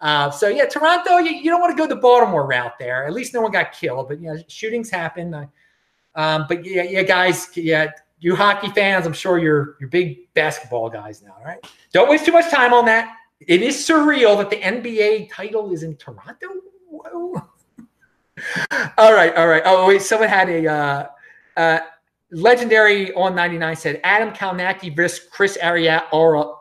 Uh, 0.00 0.28
so 0.28 0.48
yeah, 0.48 0.64
Toronto, 0.64 1.18
you, 1.18 1.36
you 1.36 1.44
don't 1.44 1.60
want 1.60 1.70
to 1.70 1.80
go 1.80 1.86
the 1.86 1.94
Baltimore 1.94 2.48
route 2.48 2.76
there. 2.80 3.06
At 3.06 3.12
least 3.12 3.32
no 3.32 3.40
one 3.40 3.52
got 3.52 3.70
killed, 3.70 4.08
but 4.08 4.20
you 4.20 4.34
know, 4.34 4.42
shootings 4.48 4.90
happen. 4.90 5.32
Uh, 5.32 5.46
um, 6.16 6.46
but 6.48 6.64
yeah, 6.64 6.82
yeah, 6.82 7.04
guys, 7.04 7.48
yeah, 7.56 7.92
you 8.18 8.34
hockey 8.34 8.70
fans, 8.70 9.06
I'm 9.06 9.12
sure 9.12 9.38
you're 9.38 9.76
you're 9.78 9.88
big 9.88 10.34
basketball 10.34 10.90
guys 10.90 11.22
now, 11.22 11.36
right? 11.44 11.64
Don't 11.92 12.10
waste 12.10 12.26
too 12.26 12.32
much 12.32 12.50
time 12.50 12.74
on 12.74 12.86
that. 12.86 13.14
It 13.46 13.62
is 13.62 13.76
surreal 13.76 14.36
that 14.38 14.50
the 14.50 14.56
NBA 14.56 15.30
title 15.30 15.72
is 15.72 15.84
in 15.84 15.94
Toronto. 15.94 16.48
Whoa. 16.90 17.34
all 18.98 19.12
right, 19.14 19.32
all 19.36 19.46
right. 19.46 19.62
Oh 19.64 19.86
wait, 19.86 20.02
someone 20.02 20.28
had 20.28 20.48
a 20.48 20.66
uh, 20.66 21.06
uh, 21.56 21.78
legendary 22.34 23.12
on 23.14 23.34
99 23.34 23.76
said 23.76 24.00
Adam 24.04 24.34
Kownacki 24.34 24.94
versus 24.94 25.26
Chris 25.30 25.56
Arreola 25.62 26.58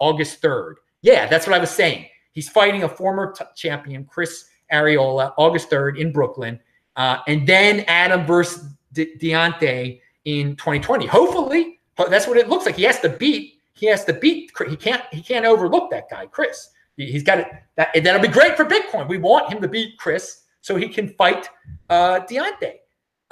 August 0.00 0.40
3rd. 0.40 0.74
Yeah, 1.02 1.26
that's 1.26 1.46
what 1.46 1.56
I 1.56 1.58
was 1.58 1.70
saying. 1.70 2.06
He's 2.32 2.48
fighting 2.48 2.84
a 2.84 2.88
former 2.88 3.32
t- 3.32 3.44
champion, 3.56 4.04
Chris 4.04 4.46
Arreola, 4.72 5.34
August 5.36 5.68
3rd 5.70 5.98
in 5.98 6.12
Brooklyn. 6.12 6.58
Uh, 6.96 7.18
and 7.26 7.46
then 7.46 7.80
Adam 7.88 8.24
versus 8.26 8.68
De- 8.92 9.16
Deontay 9.18 10.00
in 10.24 10.56
2020. 10.56 11.06
Hopefully, 11.06 11.80
that's 12.08 12.26
what 12.26 12.36
it 12.36 12.48
looks 12.48 12.66
like. 12.66 12.76
He 12.76 12.84
has 12.84 13.00
to 13.00 13.08
beat. 13.08 13.60
He 13.74 13.86
has 13.86 14.04
to 14.04 14.12
beat. 14.12 14.52
He 14.68 14.76
can't. 14.76 15.02
He 15.10 15.20
can't 15.20 15.44
overlook 15.44 15.90
that 15.90 16.08
guy, 16.08 16.26
Chris. 16.26 16.70
He, 16.96 17.12
has 17.12 17.22
got 17.22 17.38
it. 17.38 17.48
That 17.76 17.90
that'll 18.02 18.20
be 18.20 18.28
great 18.28 18.56
for 18.56 18.64
Bitcoin. 18.64 19.08
We 19.08 19.18
want 19.18 19.52
him 19.52 19.60
to 19.62 19.68
beat 19.68 19.98
Chris 19.98 20.42
so 20.60 20.76
he 20.76 20.88
can 20.88 21.08
fight 21.08 21.48
uh, 21.90 22.20
Deontay. 22.20 22.76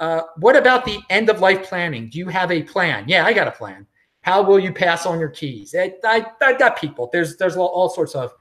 Uh, 0.01 0.23
what 0.37 0.55
about 0.57 0.83
the 0.83 0.99
end 1.11 1.29
of 1.29 1.39
life 1.41 1.63
planning? 1.63 2.09
Do 2.09 2.17
you 2.17 2.27
have 2.27 2.51
a 2.51 2.63
plan? 2.63 3.05
Yeah, 3.07 3.23
I 3.23 3.33
got 3.33 3.47
a 3.47 3.51
plan. 3.51 3.85
How 4.21 4.41
will 4.41 4.59
you 4.59 4.73
pass 4.73 5.05
on 5.05 5.19
your 5.19 5.29
keys? 5.29 5.75
I, 5.77 5.93
I, 6.03 6.25
I 6.41 6.53
got 6.57 6.75
people. 6.75 7.09
There's 7.13 7.37
there's 7.37 7.55
all, 7.55 7.87
sorts 7.87 8.15
of 8.15 8.33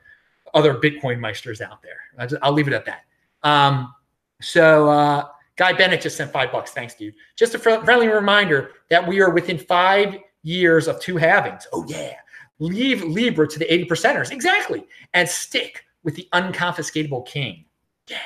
other 0.54 0.74
Bitcoin 0.74 1.18
meisters 1.18 1.60
out 1.60 1.82
there. 1.82 2.30
I'll 2.42 2.52
leave 2.52 2.66
it 2.66 2.72
at 2.72 2.86
that. 2.86 3.02
Um, 3.42 3.94
so 4.40 4.88
uh, 4.88 5.28
Guy 5.56 5.74
Bennett 5.74 6.00
just 6.00 6.16
sent 6.16 6.32
five 6.32 6.50
bucks. 6.50 6.70
Thanks, 6.70 6.94
dude. 6.94 7.14
Just 7.36 7.54
a 7.54 7.58
friendly 7.58 8.08
reminder 8.08 8.70
that 8.88 9.06
we 9.06 9.20
are 9.20 9.30
within 9.30 9.58
five 9.58 10.16
years 10.42 10.88
of 10.88 10.98
two 10.98 11.16
halvings. 11.16 11.64
Oh, 11.74 11.84
yeah. 11.88 12.14
Leave 12.58 13.02
Libra 13.04 13.46
to 13.46 13.58
the 13.58 13.70
80 13.72 13.84
percenters. 13.84 14.30
Exactly. 14.30 14.86
And 15.12 15.28
stick 15.28 15.84
with 16.02 16.14
the 16.14 16.26
unconfiscatable 16.32 17.26
king. 17.26 17.66
Yeah. 18.08 18.16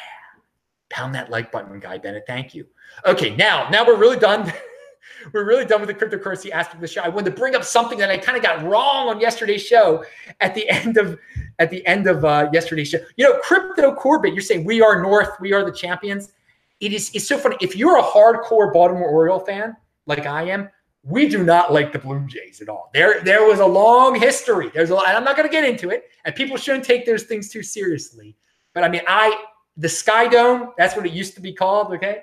Pound 0.95 1.15
that 1.15 1.31
like 1.31 1.53
button, 1.53 1.79
Guy 1.81 1.99
Bennett. 1.99 2.25
Thank 2.27 2.55
you. 2.55 2.67
Okay, 3.05 3.35
now, 3.37 3.69
now 3.69 3.87
we're 3.87 3.97
really 3.97 4.19
done. 4.19 4.53
we're 5.33 5.45
really 5.45 5.65
done 5.65 5.81
with 5.81 5.89
the 5.89 5.95
cryptocurrency 5.95 6.51
aspect 6.51 6.77
of 6.77 6.81
the 6.81 6.89
show. 6.89 7.03
I 7.03 7.09
wanted 7.09 7.31
to 7.31 7.37
bring 7.37 7.55
up 7.55 7.65
something 7.65 7.99
that 7.99 8.11
I 8.11 8.17
kind 8.17 8.37
of 8.39 8.43
got 8.43 8.63
wrong 8.65 9.09
on 9.09 9.21
yesterday's 9.21 9.63
show 9.63 10.05
at 10.41 10.55
the 10.55 10.69
end 10.71 10.97
of 10.97 11.19
at 11.59 11.71
the 11.71 11.85
end 11.87 12.07
of 12.07 12.25
uh, 12.25 12.49
yesterday's 12.53 12.89
show. 12.89 12.99
You 13.17 13.25
know, 13.29 13.39
crypto 13.41 13.95
Corbett, 13.95 14.33
you're 14.33 14.43
saying 14.43 14.65
we 14.65 14.81
are 14.81 15.03
North, 15.03 15.31
we 15.41 15.53
are 15.53 15.65
the 15.65 15.73
champions 15.73 16.33
it 16.81 16.93
is 16.93 17.11
it's 17.15 17.27
so 17.27 17.39
funny. 17.39 17.57
If 17.61 17.77
you're 17.77 17.99
a 17.99 18.03
hardcore 18.03 18.73
Baltimore 18.73 19.09
Oriole 19.09 19.41
fan, 19.41 19.77
like 20.07 20.27
I 20.27 20.43
am, 20.45 20.69
we 21.03 21.29
do 21.29 21.43
not 21.43 21.73
like 21.73 21.93
the 21.93 21.99
Blue 21.99 22.27
Jays 22.27 22.61
at 22.61 22.69
all. 22.69 22.91
There, 22.93 23.23
there 23.23 23.47
was 23.47 23.61
a 23.61 23.67
long 23.67 24.19
history. 24.19 24.71
There's 24.75 24.91
a 24.91 24.95
lot, 24.95 25.09
and 25.09 25.17
I'm 25.17 25.25
not 25.25 25.37
going 25.37 25.49
to 25.49 25.53
get 25.53 25.65
into 25.65 25.91
it. 25.91 26.05
And 26.25 26.35
people 26.35 26.57
shouldn't 26.57 26.85
take 26.85 27.07
those 27.07 27.25
things 27.25 27.49
too 27.49 27.63
seriously. 27.63 28.37
But 28.73 28.85
I 28.85 28.89
mean, 28.89 29.03
I 29.07 29.45
the 29.77 29.89
Sky 29.89 30.29
Dome, 30.29 30.73
that's 30.77 30.97
what 30.97 31.07
it 31.07 31.13
used 31.13 31.35
to 31.35 31.41
be 31.41 31.53
called. 31.53 31.93
Okay, 31.93 32.23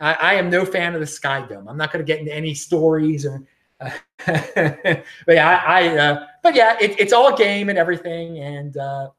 I, 0.00 0.12
I 0.14 0.34
am 0.34 0.50
no 0.50 0.64
fan 0.64 0.94
of 0.94 1.00
the 1.00 1.06
Sky 1.06 1.46
Dome. 1.46 1.68
I'm 1.68 1.76
not 1.76 1.92
going 1.92 2.04
to 2.04 2.06
get 2.06 2.20
into 2.20 2.34
any 2.34 2.54
stories 2.54 3.26
or. 3.26 3.42
Uh, 3.80 3.90
but 4.26 5.04
yeah, 5.28 5.62
I, 5.66 5.88
I 5.88 5.98
uh, 5.98 6.26
but 6.42 6.54
yeah, 6.54 6.76
it, 6.80 7.00
it's 7.00 7.12
all 7.12 7.36
game 7.36 7.68
and 7.68 7.76
everything, 7.76 8.38
and 8.38 8.76
uh, 8.76 9.10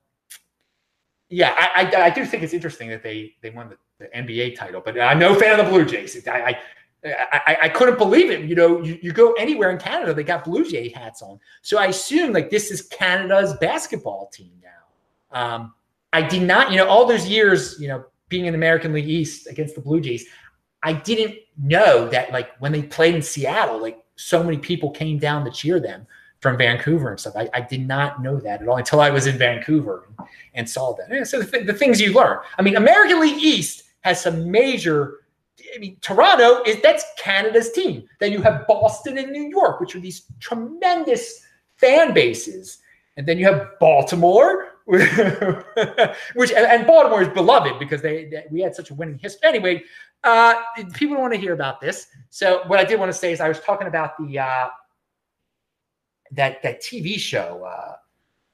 yeah, 1.30 1.54
I, 1.58 1.84
I, 1.84 2.02
I 2.04 2.10
do 2.10 2.26
think 2.26 2.44
it's 2.44 2.54
interesting 2.54 2.88
that 2.90 3.04
they 3.04 3.34
they 3.42 3.50
won 3.50 3.70
the 3.70 3.78
the 4.00 4.18
NBA 4.18 4.56
title. 4.56 4.82
But 4.84 5.00
I'm 5.00 5.20
no 5.20 5.36
fan 5.36 5.60
of 5.60 5.66
the 5.66 5.72
Blue 5.72 5.86
Jays. 5.86 6.28
I, 6.28 6.58
I, 7.04 7.58
I, 7.64 7.70
couldn't 7.70 7.98
believe 7.98 8.32
it. 8.32 8.42
You 8.42 8.56
know, 8.56 8.82
you, 8.82 8.98
you, 9.02 9.12
go 9.12 9.34
anywhere 9.34 9.72
in 9.72 9.78
Canada, 9.78 10.14
they 10.14 10.24
got 10.24 10.46
Blue 10.46 10.64
Jay 10.70 10.90
hats 10.90 11.22
on. 11.22 11.40
So 11.62 11.78
I 11.78 11.88
assume 11.88 12.32
like 12.32 12.50
this 12.50 12.72
is 12.72 12.84
Canada's 12.84 13.54
basketball 13.58 14.30
team 14.34 14.52
now. 14.62 15.38
Um, 15.38 15.74
I 16.14 16.22
did 16.22 16.44
not, 16.44 16.72
you 16.72 16.78
know, 16.78 16.88
all 16.88 17.06
those 17.06 17.28
years, 17.28 17.78
you 17.80 17.88
know, 17.88 18.06
being 18.30 18.46
in 18.46 18.56
American 18.56 18.94
League 18.94 19.10
East 19.10 19.48
against 19.48 19.76
the 19.76 19.82
Blue 19.82 20.00
Jays, 20.00 20.26
I 20.84 20.94
didn't 20.94 21.36
know 21.58 22.08
that 22.10 22.32
like 22.32 22.50
when 22.60 22.72
they 22.72 22.84
played 22.84 23.16
in 23.16 23.22
Seattle, 23.22 23.82
like 23.82 24.04
so 24.16 24.44
many 24.44 24.58
people 24.58 24.92
came 24.92 25.18
down 25.18 25.44
to 25.46 25.52
cheer 25.52 25.80
them 25.80 26.06
from 26.40 26.58
Vancouver 26.58 27.10
and 27.10 27.20
stuff. 27.20 27.36
I, 27.38 27.50
I, 27.54 27.62
did 27.62 27.88
not 27.88 28.22
know 28.22 28.38
that 28.38 28.62
at 28.62 28.68
all 28.68 28.76
until 28.76 29.00
I 29.00 29.10
was 29.10 29.28
in 29.28 29.38
Vancouver 29.38 30.10
and, 30.20 30.28
and 30.56 30.70
saw 30.70 30.94
that. 30.94 31.26
So 31.28 31.40
the, 31.40 31.50
th- 31.50 31.68
the, 31.68 31.74
things 31.74 32.02
you 32.02 32.14
learn. 32.14 32.40
I 32.60 32.62
mean, 32.62 32.76
American 32.76 33.22
League 33.22 33.42
East 33.42 33.84
has 34.02 34.22
some 34.22 34.52
major. 34.52 35.22
I 35.74 35.80
mean, 35.80 35.98
Toronto 36.02 36.62
is 36.64 36.82
that's 36.82 37.06
Canada's 37.18 37.72
team. 37.72 38.04
Then 38.20 38.34
you 38.34 38.42
have 38.42 38.68
Boston 38.68 39.18
and 39.18 39.32
New 39.32 39.48
York, 39.48 39.80
which 39.80 39.96
are 39.96 40.02
these 40.02 40.24
tremendous 40.42 41.46
fan 41.78 42.14
bases, 42.14 42.80
and 43.16 43.26
then 43.26 43.38
you 43.38 43.46
have 43.46 43.80
Baltimore, 43.80 44.73
which 44.86 46.52
and 46.52 46.86
Baltimore 46.86 47.22
is 47.22 47.30
beloved 47.30 47.80
because 47.80 48.02
they, 48.02 48.26
they, 48.26 48.44
we 48.52 48.62
had 48.62 48.76
such 48.76 48.92
a 48.92 48.94
winning 48.94 49.18
history. 49.18 49.48
Anyway, 49.48 49.84
uh, 50.24 50.56
people 50.94 51.16
don't 51.16 51.22
want 51.22 51.34
to 51.34 51.40
hear 51.40 51.54
about 51.54 51.80
this. 51.80 52.08
So 52.30 52.64
what 52.68 52.80
I 52.80 52.84
did 52.84 53.00
want 53.00 53.12
to 53.12 53.18
say 53.18 53.32
is 53.32 53.40
I 53.40 53.48
was 53.48 53.60
talking 53.62 53.88
about 53.88 54.18
the 54.18 54.40
uh, 54.40 54.68
that 56.32 56.62
that 56.64 56.82
TV 56.82 57.18
show, 57.18 57.64
uh, 57.64 57.96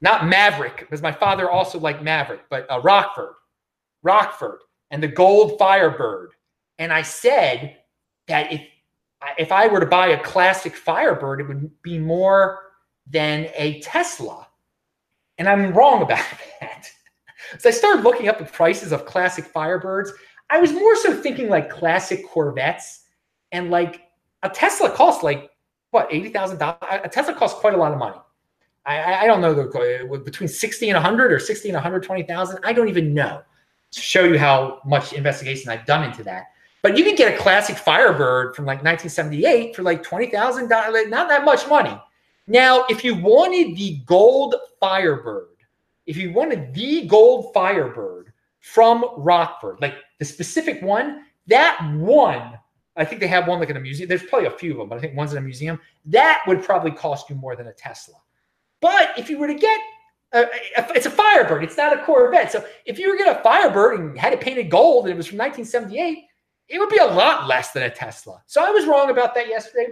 not 0.01 0.27
Maverick, 0.27 0.77
because 0.77 1.01
my 1.01 1.11
father 1.11 1.49
also 1.49 1.79
liked 1.79 2.03
Maverick, 2.03 2.41
but 2.49 2.69
uh, 2.69 2.79
Rockford, 2.81 3.33
Rockford, 4.03 4.59
and 4.91 5.01
the 5.01 5.07
Gold 5.07 5.57
Firebird. 5.57 6.31
And 6.77 6.93
I 6.93 7.01
said 7.01 7.77
that 8.27 8.53
if 8.53 8.61
if 9.37 9.51
I 9.51 9.67
were 9.67 9.79
to 9.79 9.85
buy 9.85 10.09
a 10.09 10.23
classic 10.23 10.75
Firebird, 10.75 11.41
it 11.41 11.47
would 11.47 11.71
be 11.81 11.97
more 11.97 12.59
than 13.09 13.49
a 13.55 13.79
Tesla. 13.81 14.47
And 15.39 15.47
I'm 15.49 15.73
wrong 15.73 16.04
about 16.04 16.23
that. 16.60 16.91
so 17.58 17.69
I 17.69 17.71
started 17.71 18.04
looking 18.04 18.28
up 18.28 18.38
the 18.38 18.45
prices 18.45 18.91
of 18.91 19.06
classic 19.06 19.52
Firebirds. 19.52 20.10
I 20.52 20.60
was 20.60 20.71
more 20.73 20.95
so 20.95 21.15
thinking 21.15 21.49
like 21.49 21.69
classic 21.69 22.28
Corvettes 22.28 23.06
and 23.52 23.71
like 23.71 24.02
a 24.43 24.49
Tesla 24.49 24.91
costs 24.91 25.23
like 25.23 25.49
what 25.91 26.08
eighty 26.13 26.30
thousand 26.30 26.60
dollars. 26.60 26.78
A 27.04 27.10
Tesla 27.10 27.34
costs 27.34 27.60
quite 27.60 27.73
a 27.73 27.78
lot 27.78 27.91
of 27.91 27.97
money. 27.97 28.17
I, 28.86 29.23
I 29.23 29.28
don't 29.28 29.41
know 29.41 29.54
the 29.54 30.08
uh, 30.12 30.17
between 30.17 30.47
sixty 30.47 30.89
and 30.89 30.97
hundred 30.97 31.32
or 31.32 31.39
sixty 31.39 31.69
and 31.69 31.75
one 31.75 31.84
hundred 31.84 32.04
twenty 32.04 32.23
thousand. 32.23 32.60
I 32.63 32.73
don't 32.73 32.89
even 32.89 33.13
know 33.13 33.41
to 33.91 34.02
show 34.02 34.23
you 34.23 34.38
how 34.38 34.82
much 34.86 35.13
investigation 35.13 35.71
I've 35.71 35.86
done 35.86 36.04
into 36.04 36.23
that. 36.23 36.45
But 36.82 36.97
you 36.97 37.04
can 37.04 37.15
get 37.15 37.34
a 37.34 37.38
classic 37.38 37.78
Firebird 37.78 38.56
from 38.56 38.65
like 38.65 38.84
1978 38.84 39.75
for 39.75 39.84
like 39.84 40.04
twenty 40.04 40.30
thousand 40.30 40.69
dollars, 40.69 41.08
not 41.08 41.30
that 41.30 41.45
much 41.45 41.67
money. 41.67 41.99
Now, 42.49 42.85
if 42.89 43.03
you 43.03 43.15
wanted 43.15 43.77
the 43.77 44.01
gold 44.05 44.55
Firebird, 44.79 45.45
if 46.05 46.17
you 46.17 46.33
wanted 46.33 46.73
the 46.73 47.05
gold 47.05 47.53
Firebird 47.53 48.33
from 48.59 49.05
Rockford, 49.17 49.77
like 49.81 49.95
the 50.17 50.25
specific 50.25 50.81
one, 50.81 51.25
that 51.47 51.79
one 51.95 52.59
I 52.99 53.05
think 53.05 53.21
they 53.21 53.27
have 53.27 53.47
one 53.47 53.59
like 53.59 53.69
in 53.69 53.77
a 53.77 53.79
museum. 53.79 54.09
There's 54.09 54.23
probably 54.23 54.47
a 54.47 54.51
few 54.51 54.71
of 54.73 54.77
them, 54.77 54.89
but 54.89 54.97
I 54.97 55.01
think 55.01 55.15
one's 55.15 55.31
in 55.31 55.38
a 55.38 55.41
museum. 55.41 55.79
That 56.05 56.43
would 56.47 56.62
probably 56.62 56.91
cost 56.91 57.29
you 57.29 57.35
more 57.35 57.55
than 57.55 57.67
a 57.67 57.73
Tesla. 57.73 58.15
But 58.81 59.17
if 59.17 59.29
you 59.29 59.38
were 59.38 59.47
to 59.47 59.53
get, 59.53 59.79
a, 60.33 60.47
it's 60.95 61.05
a 61.05 61.12
Firebird. 61.12 61.63
It's 61.63 61.77
not 61.77 61.97
a 61.97 62.03
Corvette. 62.03 62.51
So 62.51 62.65
if 62.85 62.99
you 62.99 63.09
were 63.09 63.17
to 63.17 63.23
get 63.23 63.39
a 63.39 63.41
Firebird 63.41 63.99
and 63.99 64.17
had 64.17 64.33
it 64.33 64.41
painted 64.41 64.69
gold 64.69 65.05
and 65.05 65.13
it 65.13 65.17
was 65.17 65.27
from 65.27 65.38
1978, 65.38 66.25
it 66.69 66.79
would 66.79 66.89
be 66.89 66.97
a 66.97 67.05
lot 67.05 67.47
less 67.47 67.71
than 67.71 67.84
a 67.84 67.89
Tesla. 67.89 68.41
So 68.45 68.63
I 68.63 68.69
was 68.69 68.86
wrong 68.86 69.10
about 69.10 69.34
that 69.36 69.47
yesterday. 69.47 69.88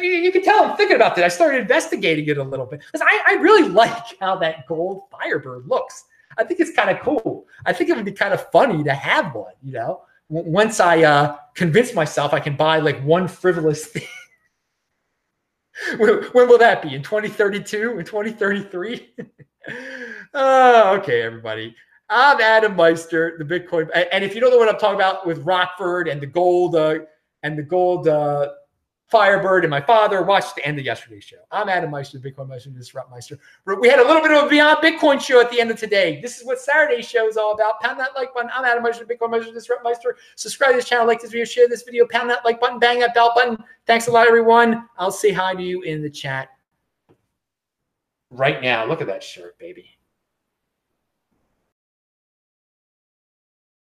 You 0.00 0.32
can 0.32 0.42
tell 0.42 0.64
I'm 0.64 0.76
thinking 0.76 0.96
about 0.96 1.14
that. 1.16 1.24
I 1.24 1.28
started 1.28 1.60
investigating 1.60 2.26
it 2.26 2.38
a 2.38 2.42
little 2.42 2.66
bit 2.66 2.80
because 2.80 3.06
I, 3.06 3.22
I 3.26 3.32
really 3.40 3.68
like 3.82 4.18
how 4.20 4.36
that 4.36 4.66
gold 4.66 5.02
Firebird 5.10 5.68
looks. 5.68 6.04
I 6.36 6.44
think 6.44 6.60
it's 6.60 6.72
kind 6.72 6.90
of 6.90 7.00
cool. 7.00 7.46
I 7.66 7.72
think 7.72 7.90
it 7.90 7.96
would 7.96 8.04
be 8.04 8.12
kind 8.12 8.32
of 8.32 8.50
funny 8.50 8.82
to 8.84 8.94
have 8.94 9.34
one, 9.34 9.54
you 9.62 9.72
know 9.72 10.02
once 10.28 10.80
I 10.80 11.02
uh, 11.02 11.36
convince 11.54 11.94
myself 11.94 12.32
I 12.32 12.40
can 12.40 12.56
buy 12.56 12.78
like 12.78 13.02
one 13.02 13.28
frivolous 13.28 13.86
thing. 13.88 14.02
when, 15.96 16.22
when 16.32 16.48
will 16.48 16.58
that 16.58 16.82
be? 16.82 16.94
In 16.94 17.02
2032? 17.02 17.98
In 17.98 18.04
2033? 18.04 19.14
oh, 20.34 20.96
okay, 20.98 21.22
everybody. 21.22 21.74
I'm 22.10 22.40
Adam 22.40 22.74
Meister, 22.74 23.36
the 23.38 23.44
Bitcoin. 23.44 23.90
And 24.12 24.24
if 24.24 24.34
you 24.34 24.40
don't 24.40 24.50
know 24.50 24.58
what 24.58 24.68
I'm 24.68 24.78
talking 24.78 24.96
about 24.96 25.26
with 25.26 25.38
Rockford 25.40 26.08
and 26.08 26.20
the 26.20 26.26
gold 26.26 26.74
uh, 26.74 27.00
and 27.42 27.58
the 27.58 27.62
gold 27.62 28.08
uh, 28.08 28.50
Firebird 29.08 29.64
and 29.64 29.70
my 29.70 29.80
father 29.80 30.22
watched 30.22 30.56
the 30.56 30.64
end 30.66 30.78
of 30.78 30.84
yesterday's 30.84 31.24
show. 31.24 31.38
I'm 31.50 31.68
Adam 31.68 31.90
Meister, 31.90 32.18
the 32.18 32.30
Bitcoin 32.30 32.48
Meister, 32.48 32.70
Disrupt 32.70 33.10
Meister. 33.10 33.38
We 33.64 33.88
had 33.88 33.98
a 33.98 34.06
little 34.06 34.22
bit 34.22 34.32
of 34.32 34.46
a 34.46 34.48
Beyond 34.48 34.78
Bitcoin 34.78 35.20
show 35.20 35.40
at 35.40 35.50
the 35.50 35.60
end 35.60 35.70
of 35.70 35.78
today. 35.78 36.20
This 36.20 36.38
is 36.38 36.46
what 36.46 36.60
Saturday's 36.60 37.08
show 37.08 37.26
is 37.26 37.36
all 37.36 37.54
about. 37.54 37.80
Pound 37.80 37.98
that 38.00 38.10
like 38.16 38.34
button. 38.34 38.50
I'm 38.54 38.64
Adam 38.64 38.82
Meister, 38.82 39.04
the 39.04 39.14
Bitcoin 39.14 39.30
Meister, 39.30 39.52
Disrupt 39.52 39.82
Meister. 39.82 40.16
Subscribe 40.36 40.72
to 40.72 40.76
this 40.76 40.88
channel, 40.88 41.06
like 41.06 41.20
this 41.20 41.30
video, 41.30 41.44
share 41.44 41.68
this 41.68 41.82
video, 41.82 42.06
pound 42.06 42.28
that 42.30 42.44
like 42.44 42.60
button, 42.60 42.78
bang 42.78 43.00
that 43.00 43.14
bell 43.14 43.32
button. 43.34 43.56
Thanks 43.86 44.08
a 44.08 44.10
lot, 44.10 44.26
everyone. 44.26 44.88
I'll 44.98 45.10
say 45.10 45.32
hi 45.32 45.54
to 45.54 45.62
you 45.62 45.82
in 45.82 46.02
the 46.02 46.10
chat 46.10 46.48
right 48.30 48.62
now. 48.62 48.86
Look 48.86 49.00
at 49.00 49.06
that 49.06 49.22
shirt, 49.22 49.58
baby. 49.58 49.97